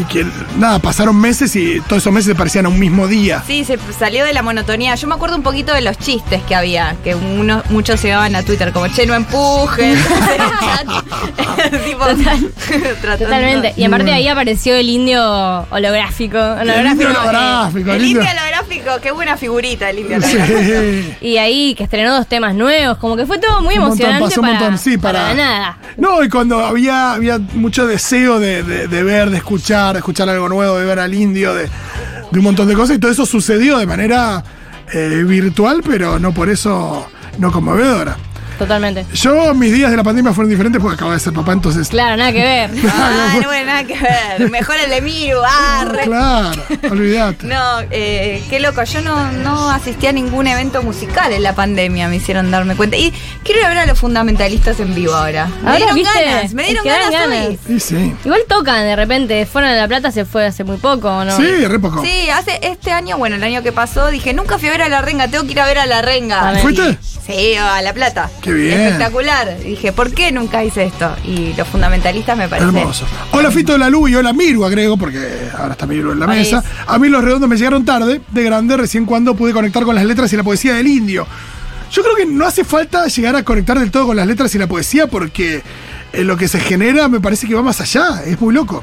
y 0.00 0.04
que 0.04 0.26
nada, 0.58 0.78
pasaron 0.78 1.16
meses 1.16 1.54
y 1.56 1.80
todos 1.88 2.02
esos 2.02 2.12
meses 2.12 2.28
se 2.28 2.34
parecían 2.34 2.66
a 2.66 2.68
un 2.68 2.78
mismo 2.78 3.06
día. 3.06 3.42
Sí, 3.46 3.64
se 3.64 3.78
salió 3.98 4.24
de 4.24 4.32
la 4.32 4.42
monotonía. 4.42 4.94
Yo 4.94 5.06
me 5.08 5.14
acuerdo 5.14 5.36
un 5.36 5.42
poquito 5.42 5.74
de 5.74 5.80
los 5.82 5.98
chistes 5.98 6.42
que 6.44 6.54
había, 6.54 6.96
que 7.04 7.14
uno, 7.14 7.62
muchos 7.70 8.00
se 8.00 8.08
llevaban 8.08 8.34
a 8.36 8.42
Twitter, 8.42 8.72
como 8.72 8.88
che, 8.88 9.06
no 9.06 9.14
empujen. 9.14 9.96
tipo, 11.86 12.04
tratando- 12.04 13.18
Totalmente. 13.18 13.74
Y 13.76 13.84
aparte 13.84 14.12
ahí 14.12 14.28
apareció 14.28 14.74
el 14.74 14.88
indio 14.88 15.22
holográfico. 15.70 16.38
El 16.38 16.68
indio 16.68 17.08
holográfico. 17.08 17.20
holográfico, 17.28 17.90
El 17.92 17.96
el 17.96 18.04
indio- 18.06 18.22
holográfico, 18.30 18.90
qué 19.02 19.10
buena 19.12 19.36
figurita 19.36 19.90
el 19.90 19.98
indio 20.00 20.16
holográfico. 20.16 20.58
Sí. 20.58 21.14
Y 21.32 21.36
ahí 21.36 21.74
que 21.74 21.84
estrenó 21.84 22.14
dos 22.16 22.26
temas 22.26 22.54
nuevos, 22.54 22.98
como 22.98 23.16
que 23.16 23.26
fue 23.26 23.38
todo 23.38 23.62
muy 23.62 23.74
Un 23.74 23.80
montón, 23.88 24.00
emocionante 24.00 24.24
pasó 24.24 24.40
un 24.40 24.46
para, 24.46 24.58
montón, 24.60 24.78
sí, 24.78 24.98
para- 24.98 25.20
para 25.22 25.34
nada. 25.34 25.78
No, 25.96 26.22
y 26.22 26.28
cuando 26.28 26.64
había, 26.64 27.12
había 27.12 27.38
mucho 27.38 27.86
deseo 27.86 28.38
de, 28.40 28.62
de- 28.62 28.88
de 28.88 29.02
ver, 29.02 29.30
de 29.30 29.36
escuchar, 29.38 29.81
de 29.92 29.98
escuchar 29.98 30.28
algo 30.28 30.48
nuevo, 30.48 30.78
de 30.78 30.84
ver 30.84 30.98
al 30.98 31.14
indio, 31.14 31.54
de, 31.54 31.64
de 32.30 32.38
un 32.38 32.44
montón 32.44 32.68
de 32.68 32.74
cosas, 32.74 32.96
y 32.96 32.98
todo 33.00 33.10
eso 33.10 33.26
sucedió 33.26 33.78
de 33.78 33.86
manera 33.86 34.44
eh, 34.92 35.24
virtual, 35.26 35.82
pero 35.84 36.18
no 36.18 36.32
por 36.32 36.48
eso 36.48 37.08
no 37.38 37.50
conmovedora. 37.50 38.16
Totalmente. 38.62 39.04
Yo, 39.14 39.54
mis 39.54 39.72
días 39.72 39.90
de 39.90 39.96
la 39.96 40.04
pandemia 40.04 40.32
fueron 40.32 40.48
diferentes 40.50 40.80
porque 40.80 40.94
acabo 40.94 41.10
de 41.12 41.18
ser 41.18 41.32
papá, 41.32 41.52
entonces. 41.52 41.88
Claro, 41.88 42.16
nada 42.16 42.32
que 42.32 42.42
ver. 42.42 42.70
Ah, 42.94 43.34
no 43.40 43.46
bueno, 43.48 43.66
nada 43.66 43.84
que 43.84 43.94
ver. 43.98 44.50
Mejor 44.50 44.76
el 44.84 44.90
de 44.90 45.00
Miru, 45.00 45.38
arre. 45.44 46.02
Claro, 46.04 46.62
olvídate. 46.90 47.46
No, 47.46 47.80
eh, 47.90 48.42
qué 48.48 48.60
loco. 48.60 48.82
Yo 48.84 49.00
no, 49.00 49.32
no 49.32 49.70
asistí 49.70 50.06
a 50.06 50.12
ningún 50.12 50.46
evento 50.46 50.82
musical 50.82 51.32
en 51.32 51.42
la 51.42 51.54
pandemia, 51.54 52.08
me 52.08 52.16
hicieron 52.16 52.50
darme 52.50 52.76
cuenta. 52.76 52.96
Y 52.96 53.12
quiero 53.42 53.60
ir 53.60 53.66
a 53.66 53.68
ver 53.70 53.78
a 53.78 53.86
los 53.86 53.98
fundamentalistas 53.98 54.78
en 54.80 54.94
vivo 54.94 55.14
ahora. 55.14 55.46
Me 55.62 55.68
Ahora, 55.70 55.76
dieron 55.78 55.94
¿viste? 55.96 56.24
ganas, 56.24 56.54
me 56.54 56.62
dieron 56.64 56.84
ganas, 56.84 57.10
ganas. 57.10 57.46
hoy. 57.48 57.58
Sí, 57.66 57.80
sí. 57.80 58.14
Igual 58.24 58.42
tocan 58.48 58.82
de 58.84 58.94
repente. 58.96 59.44
Fueron 59.46 59.70
de 59.72 59.76
La 59.78 59.88
Plata 59.88 60.10
se 60.12 60.24
fue 60.24 60.46
hace 60.46 60.62
muy 60.64 60.76
poco, 60.76 61.08
¿o 61.08 61.24
¿no? 61.24 61.36
Sí, 61.36 61.66
re 61.66 61.78
poco. 61.80 62.02
Sí, 62.04 62.28
hace 62.30 62.58
este 62.62 62.92
año, 62.92 63.18
bueno, 63.18 63.36
el 63.36 63.42
año 63.42 63.62
que 63.62 63.72
pasó, 63.72 64.08
dije, 64.10 64.32
nunca 64.34 64.58
fui 64.58 64.68
a 64.68 64.72
ver 64.72 64.82
a 64.82 64.88
la 64.88 65.00
renga, 65.02 65.28
tengo 65.28 65.44
que 65.44 65.52
ir 65.52 65.60
a 65.60 65.66
ver 65.66 65.78
a 65.78 65.86
la 65.86 66.02
renga. 66.02 66.54
¿Fuiste? 66.60 66.98
Sí, 67.26 67.54
a 67.56 67.80
La 67.82 67.92
Plata. 67.94 68.30
Qué 68.42 68.51
bien. 68.54 68.80
Espectacular. 68.80 69.58
Dije, 69.58 69.92
¿por 69.92 70.12
qué 70.12 70.32
nunca 70.32 70.64
hice 70.64 70.84
esto? 70.84 71.14
Y 71.24 71.54
los 71.54 71.66
fundamentalistas 71.68 72.36
me 72.36 72.48
parece. 72.48 72.68
Hermoso. 72.68 73.06
Hola 73.32 73.50
Fito 73.50 73.72
de 73.72 73.78
la 73.78 73.90
Lu 73.90 74.08
y 74.08 74.14
hola 74.14 74.32
Miru, 74.32 74.64
agrego, 74.64 74.96
porque 74.96 75.18
ahora 75.56 75.72
está 75.72 75.86
Miru 75.86 76.12
en 76.12 76.20
la 76.20 76.26
mesa. 76.26 76.62
A 76.86 76.98
mí 76.98 77.08
los 77.08 77.22
redondos 77.22 77.48
me 77.48 77.56
llegaron 77.56 77.84
tarde, 77.84 78.20
de 78.30 78.42
grande, 78.42 78.76
recién 78.76 79.06
cuando 79.06 79.34
pude 79.34 79.52
conectar 79.52 79.84
con 79.84 79.94
las 79.94 80.04
letras 80.04 80.32
y 80.32 80.36
la 80.36 80.42
poesía 80.42 80.74
del 80.74 80.86
indio. 80.86 81.26
Yo 81.90 82.02
creo 82.02 82.16
que 82.16 82.24
no 82.24 82.46
hace 82.46 82.64
falta 82.64 83.06
llegar 83.06 83.36
a 83.36 83.42
conectar 83.42 83.78
del 83.78 83.90
todo 83.90 84.06
con 84.06 84.16
las 84.16 84.26
letras 84.26 84.54
y 84.54 84.58
la 84.58 84.66
poesía 84.66 85.08
porque 85.08 85.62
eh, 86.12 86.24
lo 86.24 86.36
que 86.36 86.48
se 86.48 86.58
genera 86.58 87.08
me 87.08 87.20
parece 87.20 87.46
que 87.46 87.54
va 87.54 87.62
más 87.62 87.80
allá, 87.80 88.22
es 88.24 88.40
muy 88.40 88.54
loco. 88.54 88.82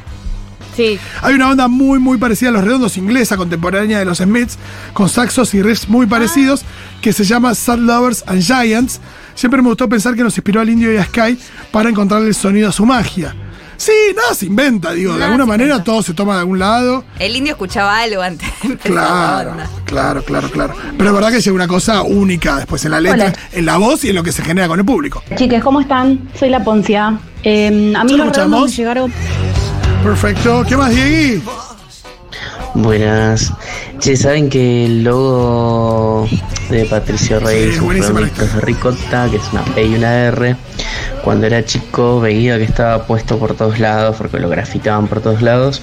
Sí. 0.75 0.99
Hay 1.21 1.34
una 1.34 1.47
banda 1.47 1.67
muy, 1.67 1.99
muy 1.99 2.17
parecida 2.17 2.49
a 2.49 2.51
Los 2.51 2.63
Redondos, 2.63 2.97
inglesa, 2.97 3.36
contemporánea 3.36 3.99
de 3.99 4.05
los 4.05 4.19
Smiths, 4.19 4.58
con 4.93 5.10
saxos 5.10 5.53
y 5.53 5.62
riffs 5.62 5.89
muy 5.89 6.05
parecidos, 6.05 6.63
que 7.01 7.12
se 7.12 7.23
llama 7.23 7.55
Sad 7.55 7.79
Lovers 7.79 8.23
and 8.27 8.41
Giants. 8.41 9.01
Siempre 9.39 9.62
me 9.62 9.69
gustó 9.69 9.88
pensar 9.88 10.15
que 10.15 10.21
nos 10.21 10.38
inspiró 10.38 10.60
al 10.60 10.69
Indio 10.69 10.91
y 10.91 10.97
a 10.97 11.06
Sky 11.06 11.39
para 11.71 11.88
encontrarle 11.88 12.28
el 12.28 12.36
sonido 12.36 12.67
a 12.67 12.73
su 12.73 12.86
magia. 12.86 13.34
Sí, 13.78 13.93
nada 14.13 14.34
se 14.34 14.47
inventa, 14.47 14.91
digo, 14.91 15.15
de 15.15 15.23
alguna 15.23 15.45
manera 15.45 15.69
inventa. 15.75 15.86
todo 15.86 16.04
se 16.04 16.13
toma 16.13 16.34
de 16.34 16.39
algún 16.41 16.60
lado. 16.60 17.06
El 17.19 17.34
indio 17.38 17.54
escuchaba 17.54 18.02
algo 18.02 18.21
antes 18.21 18.49
Claro, 18.84 19.54
claro, 19.86 20.25
claro, 20.25 20.52
claro. 20.52 20.73
Pero 20.97 21.10
es 21.12 21.15
verdad 21.15 21.32
que 21.32 21.39
llega 21.39 21.56
una 21.56 21.69
cosa 21.69 22.02
única 22.02 22.58
después 22.58 22.84
en 22.84 22.91
la 22.91 22.99
letra, 22.99 23.28
Hola. 23.28 23.34
en 23.54 23.65
la 23.65 23.78
voz 23.78 24.04
y 24.04 24.10
en 24.10 24.15
lo 24.15 24.23
que 24.23 24.34
se 24.34 24.43
genera 24.43 24.67
con 24.67 24.78
el 24.78 24.86
público. 24.86 25.23
Chicas, 25.38 25.63
¿cómo 25.63 25.80
están? 25.80 26.30
Soy 26.38 26.49
la 26.49 26.62
Poncia. 26.62 27.17
Eh, 27.41 27.93
a 27.95 28.04
mí 28.04 28.17
¿Ya 28.17 28.25
los 28.25 28.36
redondos 28.36 28.75
llegaron 28.75 29.13
Perfecto. 30.04 30.65
¿Qué 30.67 30.75
más, 30.75 30.89
Diegui? 30.89 31.41
Buenas. 32.73 33.54
Che, 33.99 34.17
¿saben 34.17 34.49
que 34.49 34.86
el 34.86 35.06
logo 35.06 36.28
de 36.69 36.86
Patricio 36.86 37.39
Rey, 37.39 37.71
Sí, 37.71 37.79
la 37.79 38.08
productos 38.08 38.53
de 38.53 38.62
ricota, 38.62 39.27
que 39.29 39.38
es 39.38 39.43
una 39.51 39.63
P 39.65 39.86
y 39.86 39.95
una 39.95 40.25
R, 40.27 40.55
cuando 41.23 41.47
era 41.47 41.65
chico 41.65 42.19
veía 42.19 42.58
que 42.58 42.63
estaba 42.63 43.05
puesto 43.05 43.38
por 43.38 43.55
todos 43.55 43.79
lados, 43.79 44.15
porque 44.17 44.39
lo 44.39 44.49
grafitaban 44.49 45.08
por 45.08 45.21
todos 45.21 45.41
lados, 45.41 45.82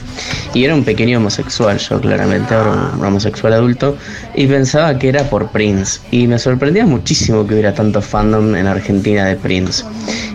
y 0.54 0.64
era 0.64 0.74
un 0.74 0.84
pequeño 0.84 1.18
homosexual, 1.18 1.78
yo 1.78 2.00
claramente, 2.00 2.54
ahora 2.54 2.92
un 2.96 3.04
homosexual 3.04 3.52
adulto, 3.52 3.96
y 4.34 4.46
pensaba 4.46 4.98
que 4.98 5.08
era 5.08 5.24
por 5.24 5.48
Prince, 5.48 6.00
y 6.10 6.26
me 6.26 6.38
sorprendía 6.38 6.86
muchísimo 6.86 7.46
que 7.46 7.54
hubiera 7.54 7.74
tanto 7.74 8.00
fandom 8.00 8.54
en 8.54 8.66
Argentina 8.66 9.24
de 9.26 9.36
Prince. 9.36 9.84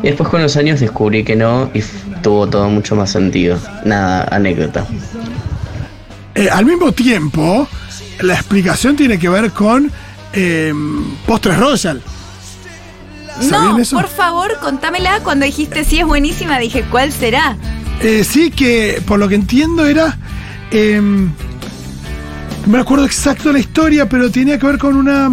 Y 0.04 0.08
después 0.08 0.30
con 0.30 0.42
los 0.42 0.58
años 0.58 0.80
descubrí 0.80 1.24
que 1.24 1.36
no, 1.36 1.70
y 1.74 1.82
tuvo 2.22 2.48
todo 2.48 2.70
mucho 2.70 2.96
más 2.96 3.12
sentido. 3.12 3.58
Nada, 3.86 4.28
anécdota. 4.32 4.86
Eh, 6.36 6.50
al 6.50 6.66
mismo 6.66 6.92
tiempo, 6.92 7.68
la 8.22 8.36
explicación 8.36 8.96
tiene 8.96 9.20
que 9.20 9.30
ver 9.30 9.52
con 9.52 9.92
eh, 10.34 10.74
Postres 11.26 11.58
Royal. 11.58 12.02
¿Sabían 13.40 13.72
No, 13.72 13.80
eso? 13.80 13.96
por 13.96 14.08
favor, 14.10 14.58
contámela. 14.62 15.20
Cuando 15.24 15.46
dijiste 15.46 15.84
sí 15.86 16.00
es 16.00 16.06
buenísima, 16.06 16.60
dije, 16.60 16.84
¿cuál 16.92 17.12
será? 17.12 17.58
Eh, 18.02 18.24
sí, 18.24 18.52
que 18.52 19.02
por 19.06 19.20
lo 19.20 19.28
que 19.28 19.36
entiendo 19.36 19.86
era. 19.86 20.18
eh, 20.72 21.00
no 21.02 22.68
me 22.74 22.80
acuerdo 22.80 23.06
exacto 23.06 23.52
la 23.52 23.58
historia, 23.60 24.08
pero 24.08 24.30
tenía 24.30 24.60
que 24.60 24.66
ver 24.68 24.78
con 24.78 24.96
una. 24.96 25.30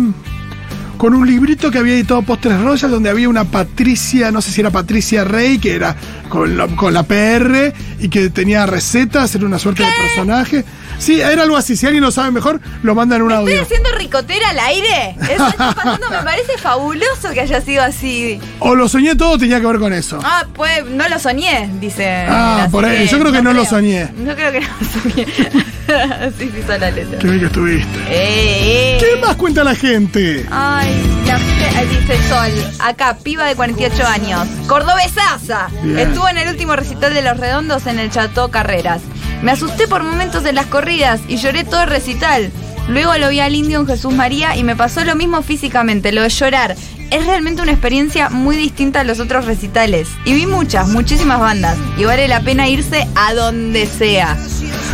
Con 0.96 1.14
un 1.14 1.24
librito 1.28 1.70
que 1.70 1.78
había 1.78 1.94
editado 1.94 2.22
Postres 2.22 2.60
Royal, 2.60 2.90
donde 2.90 3.08
había 3.08 3.28
una 3.28 3.44
Patricia, 3.44 4.32
no 4.32 4.40
sé 4.42 4.50
si 4.50 4.60
era 4.62 4.70
Patricia 4.70 5.22
Rey, 5.22 5.58
que 5.58 5.76
era 5.76 5.94
con 6.28 6.56
la, 6.56 6.66
con 6.66 6.92
la 6.92 7.04
PR 7.04 7.72
y 8.00 8.08
que 8.08 8.30
tenía 8.30 8.66
recetas, 8.66 9.32
era 9.36 9.46
una 9.46 9.60
suerte 9.60 9.84
de 9.84 9.90
personaje. 9.92 10.64
Sí, 10.98 11.20
era 11.20 11.42
algo 11.42 11.56
así. 11.56 11.76
Si 11.76 11.86
alguien 11.86 12.02
lo 12.02 12.10
sabe 12.10 12.30
mejor, 12.30 12.60
lo 12.82 12.94
manda 12.94 13.16
en 13.16 13.22
un 13.22 13.30
¿Estoy 13.30 13.52
audio. 13.52 13.62
haciendo 13.62 13.90
ricotera 13.92 14.50
al 14.50 14.58
aire? 14.58 15.16
Eso 15.30 15.46
está 15.46 15.72
pasando, 15.74 16.10
me 16.10 16.18
parece 16.22 16.58
fabuloso 16.58 17.30
que 17.32 17.40
haya 17.40 17.60
sido 17.60 17.82
así. 17.82 18.40
O 18.58 18.74
lo 18.74 18.88
soñé 18.88 19.14
todo, 19.14 19.38
tenía 19.38 19.60
que 19.60 19.66
ver 19.66 19.78
con 19.78 19.92
eso. 19.92 20.18
Ah, 20.22 20.44
pues 20.54 20.84
no 20.86 21.08
lo 21.08 21.18
soñé, 21.18 21.70
dice. 21.80 22.26
Ah, 22.28 22.68
por 22.70 22.84
ahí. 22.84 23.06
Yo 23.06 23.18
creo 23.20 23.32
que 23.32 23.42
no 23.42 23.52
lo 23.52 23.64
soñé. 23.64 24.08
No 24.16 24.34
creo 24.34 24.52
que 24.52 24.60
no 24.60 24.66
lo 24.80 25.10
soñé. 25.10 25.26
Así 25.88 26.50
sí 26.54 26.62
son 26.66 26.80
la 26.80 26.90
letra. 26.90 27.18
Qué 27.18 27.26
bien 27.28 27.40
que 27.40 27.46
estuviste. 27.46 27.98
Eh, 28.10 28.96
eh. 28.96 28.98
¿Qué 29.00 29.20
más 29.24 29.36
cuenta 29.36 29.64
la 29.64 29.74
gente? 29.74 30.44
Ay, 30.50 31.02
la 31.26 31.38
gente, 31.38 31.64
ahí 31.78 31.86
dice 31.86 32.18
Sol, 32.28 32.72
acá, 32.80 33.16
piba 33.22 33.46
de 33.46 33.54
48 33.54 34.06
años, 34.06 34.46
cordobesaza. 34.66 35.68
Bien. 35.82 35.98
Estuvo 35.98 36.28
en 36.28 36.38
el 36.38 36.48
último 36.48 36.76
recital 36.76 37.14
de 37.14 37.22
Los 37.22 37.38
Redondos 37.38 37.86
en 37.86 37.98
el 37.98 38.10
Chateau 38.10 38.50
Carreras. 38.50 39.00
Me 39.42 39.52
asusté 39.52 39.86
por 39.86 40.02
momentos 40.02 40.44
en 40.46 40.56
las 40.56 40.66
corridas 40.66 41.20
y 41.28 41.36
lloré 41.36 41.64
todo 41.64 41.82
el 41.82 41.88
recital. 41.88 42.50
Luego 42.88 43.16
lo 43.18 43.28
vi 43.28 43.40
al 43.40 43.54
indio 43.54 43.80
en 43.80 43.86
Jesús 43.86 44.14
María 44.14 44.56
y 44.56 44.64
me 44.64 44.74
pasó 44.74 45.04
lo 45.04 45.14
mismo 45.14 45.42
físicamente, 45.42 46.10
lo 46.10 46.22
de 46.22 46.30
llorar. 46.30 46.74
Es 47.10 47.26
realmente 47.26 47.62
una 47.62 47.72
experiencia 47.72 48.30
muy 48.30 48.56
distinta 48.56 49.00
a 49.00 49.04
los 49.04 49.20
otros 49.20 49.44
recitales. 49.44 50.08
Y 50.24 50.34
vi 50.34 50.46
muchas, 50.46 50.88
muchísimas 50.88 51.38
bandas. 51.38 51.76
Y 51.96 52.04
vale 52.04 52.28
la 52.28 52.40
pena 52.40 52.68
irse 52.68 53.06
a 53.14 53.34
donde 53.34 53.86
sea. 53.86 54.36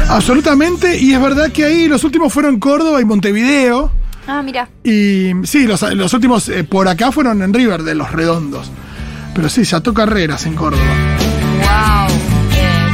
Absolutamente. 0.09 0.99
Y 0.99 1.15
es 1.15 1.21
verdad 1.21 1.51
que 1.51 1.65
ahí 1.65 1.89
los 1.89 2.05
últimos 2.05 2.33
fueron 2.33 2.59
Córdoba 2.59 3.01
y 3.01 3.05
Montevideo. 3.05 3.91
Ah, 4.27 4.43
mira. 4.43 4.69
Y 4.83 5.33
sí, 5.45 5.67
los, 5.67 5.83
los 5.95 6.13
últimos 6.15 6.49
eh, 6.49 6.65
por 6.65 6.89
acá 6.89 7.13
fueron 7.13 7.43
en 7.43 7.53
River, 7.53 7.83
de 7.83 7.95
los 7.95 8.11
redondos. 8.11 8.71
Pero 9.35 9.49
sí, 9.49 9.65
ya 9.65 9.81
tocó 9.81 10.03
carreras 10.03 10.47
en 10.47 10.55
Córdoba. 10.55 10.83
Wow. 11.59 12.17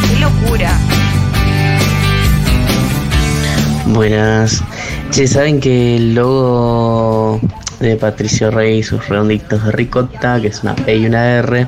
qué 0.08 0.20
locura. 0.20 0.78
Buenas. 3.92 4.62
Che, 5.10 5.26
¿saben 5.26 5.60
que 5.60 5.96
el 5.96 6.14
logo 6.14 7.40
de 7.80 7.96
Patricio 7.96 8.50
Rey 8.50 8.78
y 8.78 8.82
sus 8.82 9.08
redonditos 9.08 9.64
de 9.64 9.72
ricota, 9.72 10.40
que 10.40 10.48
es 10.48 10.62
una 10.62 10.76
P 10.76 10.96
y 10.96 11.06
una 11.06 11.38
R, 11.38 11.66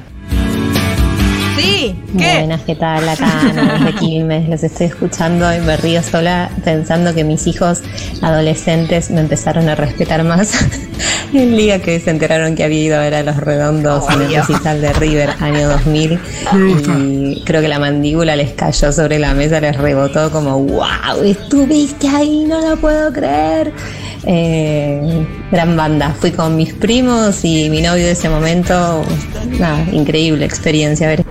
¿qué? 2.18 2.38
Buenas, 2.38 2.60
¿qué 2.62 2.74
tal? 2.74 3.08
Acá 3.08 3.40
Ana 3.40 3.78
desde 3.78 3.98
Quilmes, 3.98 4.48
los 4.48 4.62
estoy 4.62 4.86
escuchando 4.86 5.54
y 5.54 5.60
me 5.60 5.76
río 5.76 6.02
sola 6.02 6.50
pensando 6.64 7.14
que 7.14 7.24
mis 7.24 7.46
hijos 7.46 7.82
adolescentes 8.20 9.10
me 9.10 9.20
empezaron 9.20 9.68
a 9.68 9.74
respetar 9.74 10.22
más 10.24 10.66
el 11.32 11.56
día 11.56 11.80
que 11.80 11.98
se 12.00 12.10
enteraron 12.10 12.54
que 12.54 12.64
había 12.64 12.80
ido 12.80 12.96
a 12.96 13.00
ver 13.00 13.14
a 13.14 13.22
los 13.22 13.36
redondos 13.36 14.04
en 14.10 14.22
el 14.22 14.34
recital 14.34 14.80
de 14.80 14.92
River 14.92 15.30
año 15.40 15.68
2000 15.68 16.18
y 17.34 17.42
creo 17.44 17.62
que 17.62 17.68
la 17.68 17.78
mandíbula 17.78 18.36
les 18.36 18.52
cayó 18.52 18.92
sobre 18.92 19.18
la 19.18 19.34
mesa, 19.34 19.60
les 19.60 19.76
rebotó 19.76 20.30
como 20.30 20.58
wow, 20.58 21.22
estuviste 21.24 22.08
ahí, 22.08 22.44
no 22.46 22.60
lo 22.60 22.76
puedo 22.76 23.12
creer. 23.12 23.72
Eh, 24.24 25.26
gran 25.50 25.76
banda, 25.76 26.14
fui 26.20 26.30
con 26.30 26.54
mis 26.54 26.72
primos 26.74 27.44
y 27.44 27.68
mi 27.70 27.82
novio 27.82 28.04
de 28.04 28.12
ese 28.12 28.28
momento, 28.28 29.02
nada, 29.58 29.84
increíble 29.90 30.44
experiencia 30.44 31.08
ver 31.08 31.24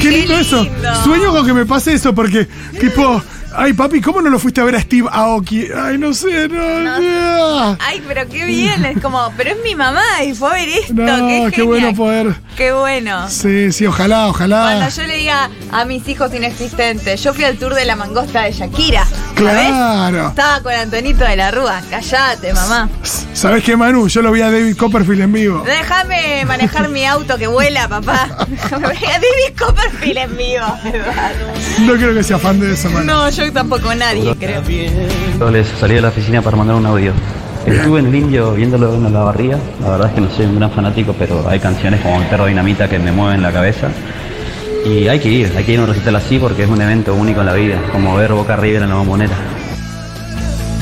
Qué 0.00 0.10
lindo 0.10 0.38
eso. 0.38 0.66
Sueño 1.02 1.32
con 1.32 1.46
que 1.46 1.52
me 1.52 1.66
pase 1.66 1.94
eso 1.94 2.14
porque, 2.14 2.46
tipo, 2.80 3.22
ay 3.56 3.72
papi, 3.72 4.00
¿cómo 4.00 4.20
no 4.20 4.30
lo 4.30 4.38
fuiste 4.38 4.60
a 4.60 4.64
ver 4.64 4.76
a 4.76 4.80
Steve 4.80 5.08
Aoki? 5.10 5.68
Ay, 5.74 5.98
no 5.98 6.12
sé, 6.14 6.48
no, 6.48 6.80
no. 6.80 7.76
Ay, 7.80 8.02
pero 8.06 8.28
qué 8.28 8.44
bien, 8.44 8.84
es 8.84 9.00
como, 9.00 9.32
pero 9.36 9.50
es 9.50 9.56
mi 9.64 9.74
mamá 9.74 10.02
y 10.26 10.34
fue 10.34 10.50
a 10.50 10.52
ver 10.54 10.68
esto. 10.68 10.94
No, 10.94 11.26
qué, 11.28 11.50
qué 11.54 11.62
bueno 11.62 11.94
poder. 11.94 12.34
Qué 12.56 12.72
bueno. 12.72 13.28
Sí, 13.28 13.72
sí, 13.72 13.86
ojalá, 13.86 14.30
Cuando 14.36 14.56
ojalá. 14.56 14.88
yo 14.88 15.02
le 15.04 15.16
diga 15.16 15.50
a 15.72 15.84
mis 15.84 16.06
hijos 16.08 16.32
inexistentes, 16.34 17.22
yo 17.22 17.34
fui 17.34 17.44
al 17.44 17.56
tour 17.56 17.74
de 17.74 17.84
la 17.84 17.96
mangosta 17.96 18.42
de 18.42 18.52
Shakira. 18.52 19.04
Claro. 19.34 20.28
Estaba 20.28 20.60
con 20.60 20.72
Antonito 20.72 21.24
de 21.24 21.36
la 21.36 21.50
Rúa. 21.50 21.80
Callate, 21.90 22.52
mamá. 22.54 22.88
¿Sabes 23.32 23.64
qué, 23.64 23.76
Manu? 23.76 24.06
Yo 24.08 24.22
lo 24.22 24.30
vi 24.30 24.40
a 24.42 24.50
David 24.50 24.76
Copperfield 24.76 25.22
en 25.22 25.32
vivo. 25.32 25.62
Déjame 25.66 26.44
manejar 26.46 26.88
mi 26.88 27.04
auto 27.04 27.36
que 27.36 27.46
vuela, 27.48 27.88
papá. 27.88 28.28
Déjame 28.48 28.88
ver 28.88 28.96
a 29.06 29.12
David 29.12 29.58
Copperfield 29.58 30.18
en 30.18 30.36
vivo. 30.36 30.64
No 31.80 31.94
creo 31.94 32.14
que 32.14 32.22
sea 32.22 32.38
fan 32.38 32.60
de 32.60 32.72
eso, 32.72 32.88
Manu. 32.90 33.04
No, 33.06 33.28
yo 33.30 33.43
tampoco 33.52 33.94
nadie, 33.94 34.34
creo. 34.36 34.62
Yo 35.38 35.50
les 35.50 35.66
salí 35.80 35.94
de 35.94 36.00
la 36.00 36.08
oficina 36.08 36.42
para 36.42 36.56
mandar 36.56 36.76
un 36.76 36.86
audio. 36.86 37.12
Estuve 37.66 38.00
en 38.00 38.06
el 38.06 38.14
indio 38.14 38.52
viéndolo 38.52 38.94
en 38.94 39.12
la 39.12 39.20
barría. 39.20 39.58
La 39.80 39.90
verdad 39.90 40.08
es 40.08 40.14
que 40.14 40.20
no 40.20 40.30
soy 40.30 40.46
un 40.46 40.56
gran 40.56 40.70
fanático, 40.70 41.14
pero 41.18 41.48
hay 41.48 41.58
canciones 41.58 42.00
como 42.00 42.20
El 42.20 42.26
perro 42.28 42.46
dinamita 42.46 42.88
que 42.88 42.98
me 42.98 43.10
mueven 43.10 43.42
la 43.42 43.52
cabeza. 43.52 43.88
Y 44.84 45.08
hay 45.08 45.18
que 45.18 45.30
ir, 45.30 45.52
hay 45.56 45.64
que 45.64 45.72
ir 45.72 45.78
a 45.78 45.82
un 45.82 45.88
recital 45.88 46.16
así 46.16 46.38
porque 46.38 46.64
es 46.64 46.68
un 46.68 46.80
evento 46.80 47.14
único 47.14 47.40
en 47.40 47.46
la 47.46 47.54
vida, 47.54 47.80
como 47.90 48.14
ver 48.16 48.32
Boca 48.34 48.54
River 48.56 48.82
en 48.82 48.90
la 48.90 48.96
bombonera. 48.96 49.34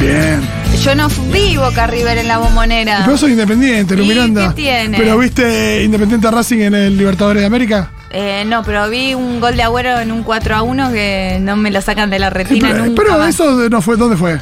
Bien. 0.00 0.40
Yo 0.82 0.94
no 0.96 1.06
vi 1.32 1.56
Boca 1.56 1.86
River 1.86 2.18
en 2.18 2.26
la 2.26 2.38
bombonera. 2.38 3.02
Pero 3.04 3.16
soy 3.16 3.32
independiente, 3.32 3.94
Lu 3.94 4.02
¿Y 4.02 4.08
Miranda. 4.08 4.48
qué 4.48 4.62
tiene? 4.62 4.98
¿Pero 4.98 5.18
viste 5.18 5.84
Independiente 5.84 6.28
Racing 6.28 6.58
en 6.58 6.74
el 6.74 6.98
Libertadores 6.98 7.42
de 7.42 7.46
América? 7.46 7.90
Eh, 8.14 8.44
no, 8.46 8.62
pero 8.62 8.90
vi 8.90 9.14
un 9.14 9.40
gol 9.40 9.56
de 9.56 9.62
Agüero 9.62 9.98
en 9.98 10.12
un 10.12 10.22
4 10.22 10.54
a 10.54 10.62
1 10.62 10.92
que 10.92 11.38
no 11.40 11.56
me 11.56 11.70
lo 11.70 11.80
sacan 11.80 12.10
de 12.10 12.18
la 12.18 12.28
retina 12.28 12.68
pero 12.70 12.84
nunca 12.84 13.02
pero 13.02 13.18
más. 13.18 13.30
eso 13.30 13.68
no 13.70 13.80
fue, 13.80 13.96
¿dónde 13.96 14.16
fue? 14.18 14.38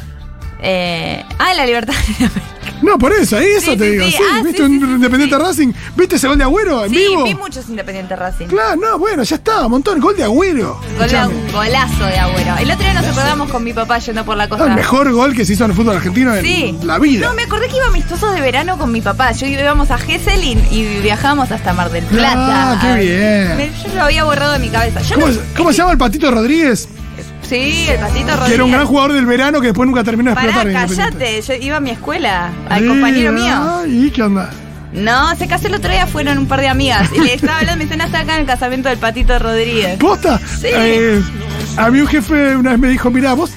Eh, 0.61 1.25
ah, 1.39 1.55
la 1.55 1.67
libertad. 1.67 1.95
No, 2.83 2.99
por 2.99 3.13
eso, 3.13 3.37
ahí 3.37 3.47
eso 3.57 3.73
Sí, 3.73 3.77
te 3.77 3.85
sí, 3.85 3.91
digo. 3.93 4.05
sí. 4.07 4.11
Sí, 4.13 4.19
Ah, 4.33 4.41
¿Viste 4.43 4.57
sí, 4.59 4.63
un 4.63 4.81
sí, 4.81 4.87
sí, 4.87 4.93
Independiente 4.93 5.39
Racing? 5.39 5.73
¿Viste 5.97 6.17
ese 6.17 6.29
gol 6.29 6.39
de 6.39 6.45
Agüero 6.45 6.85
en 6.85 6.91
Sí, 6.91 6.97
vivo? 6.97 7.25
vi 7.25 7.35
muchos 7.35 7.69
Independientes 7.69 8.19
Racing. 8.19 8.47
Claro, 8.47 8.77
no, 8.77 8.99
bueno, 8.99 9.23
ya 9.23 9.37
está, 9.37 9.65
un 9.67 9.71
montón. 9.73 10.01
Gol 10.01 10.17
de 10.17 10.25
Agüero. 10.25 10.81
Gol 10.99 11.09
de- 11.09 11.53
golazo 11.53 12.05
de 12.07 12.19
Agüero. 12.19 12.57
El 12.59 12.71
otro 12.71 12.83
día 12.85 12.95
nos 12.95 13.05
acordamos 13.07 13.51
con 13.51 13.63
mi 13.65 13.73
papá 13.73 13.99
yendo 13.99 14.25
por 14.25 14.37
la 14.37 14.49
costa. 14.49 14.65
El 14.67 14.75
mejor 14.75 15.11
gol 15.13 15.35
que 15.35 15.45
se 15.45 15.53
hizo 15.55 15.65
en 15.65 15.71
el 15.73 15.77
fútbol 15.77 15.97
argentino 15.97 16.35
en 16.35 16.43
Sí. 16.45 16.79
la 16.85 16.99
vida. 16.99 17.29
No, 17.29 17.35
me 17.35 17.43
acordé 17.43 17.69
que 17.69 17.77
iba 17.77 17.87
amistosos 17.87 18.35
de 18.35 18.41
verano 18.41 18.79
con 18.79 18.91
mi 18.93 19.01
papá. 19.01 19.33
Yo 19.33 19.47
íbamos 19.47 19.91
a 19.91 19.99
Gesell 19.99 20.43
y, 20.43 20.53
y 20.71 21.01
viajábamos 21.03 21.51
hasta 21.51 21.73
Mar 21.73 21.91
del 21.91 22.05
Plata. 22.05 22.33
Ah, 22.73 22.79
qué 22.81 23.01
bien. 23.03 23.57
Me- 23.57 23.71
yo 23.89 23.95
lo 23.95 24.03
había 24.05 24.25
borrado 24.25 24.53
de 24.53 24.59
mi 24.59 24.69
cabeza. 24.69 25.01
Yo 25.03 25.17
¿Cómo, 25.17 25.29
no- 25.29 25.41
cómo 25.57 25.73
se 25.73 25.79
llama 25.79 25.93
el 25.93 25.99
Patito 25.99 26.31
Rodríguez? 26.31 26.89
Sí, 27.51 27.87
el 27.89 27.99
patito 27.99 28.29
Rodríguez. 28.29 28.47
Que 28.47 28.55
era 28.55 28.65
un 28.65 28.71
gran 28.71 28.87
jugador 28.87 29.13
del 29.13 29.27
verano 29.27 29.61
que 29.61 29.67
después 29.67 29.85
nunca 29.85 30.05
terminó 30.05 30.31
de 30.31 30.37
Pará, 30.37 30.63
explotar. 30.63 30.87
callate. 30.87 31.43
Yo 31.43 31.55
iba 31.55 31.79
a 31.79 31.81
mi 31.81 31.91
escuela, 31.91 32.51
al 32.69 32.87
compañero 32.87 33.33
mío. 33.33 33.87
¿Y 33.89 34.11
qué 34.13 34.23
onda? 34.23 34.51
No, 34.93 35.35
se 35.37 35.49
casó 35.49 35.67
el 35.67 35.75
otro 35.75 35.91
día, 35.91 36.07
fueron 36.07 36.39
un 36.39 36.47
par 36.47 36.61
de 36.61 36.69
amigas. 36.69 37.11
Y 37.13 37.19
le 37.19 37.35
estaba 37.35 37.59
hablando, 37.59 37.79
me 37.79 37.85
dicen, 37.85 38.01
hasta 38.01 38.21
acá 38.21 38.35
en 38.35 38.43
el 38.43 38.47
casamiento 38.47 38.89
del 38.89 38.99
patito 38.99 39.37
Rodríguez. 39.39 39.99
¿Posta? 39.99 40.39
Sí. 40.39 40.69
Eh, 40.73 41.21
a 41.77 41.91
mí 41.91 42.01
un 42.01 42.07
jefe 42.07 42.55
una 42.55 42.71
vez 42.71 42.79
me 42.79 42.89
dijo, 42.89 43.11
mirá, 43.11 43.35
vos 43.35 43.51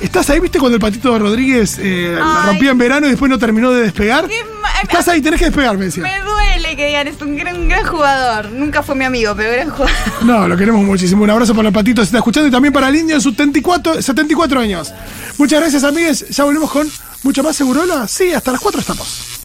estás 0.00 0.30
ahí, 0.30 0.40
¿viste 0.40 0.58
cuando 0.58 0.76
el 0.76 0.80
Patito 0.80 1.18
Rodríguez 1.18 1.78
eh, 1.82 2.14
la 2.18 2.46
rompía 2.46 2.70
en 2.70 2.78
verano 2.78 3.06
y 3.06 3.10
después 3.10 3.30
no 3.30 3.38
terminó 3.38 3.72
de 3.72 3.82
despegar? 3.82 4.28
Estás 4.82 5.08
ahí, 5.08 5.20
tenés 5.20 5.38
que 5.38 5.46
despegar, 5.46 5.76
me 5.76 5.86
decía. 5.86 6.02
Me 6.02 6.20
duele 6.20 6.76
que 6.76 6.86
digan, 6.86 7.08
es 7.08 7.20
un 7.20 7.36
gran, 7.36 7.56
un 7.56 7.68
gran 7.68 7.86
jugador. 7.86 8.50
Nunca 8.50 8.82
fue 8.82 8.94
mi 8.94 9.04
amigo, 9.04 9.34
pero 9.36 9.52
gran 9.52 9.70
jugador. 9.70 9.94
No, 10.22 10.48
lo 10.48 10.56
queremos 10.56 10.84
muchísimo. 10.84 11.24
Un 11.24 11.30
abrazo 11.30 11.54
para 11.54 11.68
el 11.68 11.74
Patito, 11.74 12.02
se 12.02 12.06
está 12.06 12.18
escuchando, 12.18 12.48
y 12.48 12.50
también 12.50 12.72
para 12.72 12.88
el 12.88 12.96
Indio 12.96 13.16
en 13.16 13.20
sus 13.20 13.32
74, 13.34 14.02
74 14.02 14.60
años. 14.60 14.92
Muchas 15.38 15.60
gracias, 15.60 15.84
amigues. 15.84 16.28
Ya 16.28 16.44
volvemos 16.44 16.70
con 16.70 16.90
mucho 17.22 17.42
más 17.42 17.56
Segurola. 17.56 18.06
Sí, 18.08 18.32
hasta 18.32 18.52
las 18.52 18.60
4 18.60 18.80
estamos. 18.80 19.26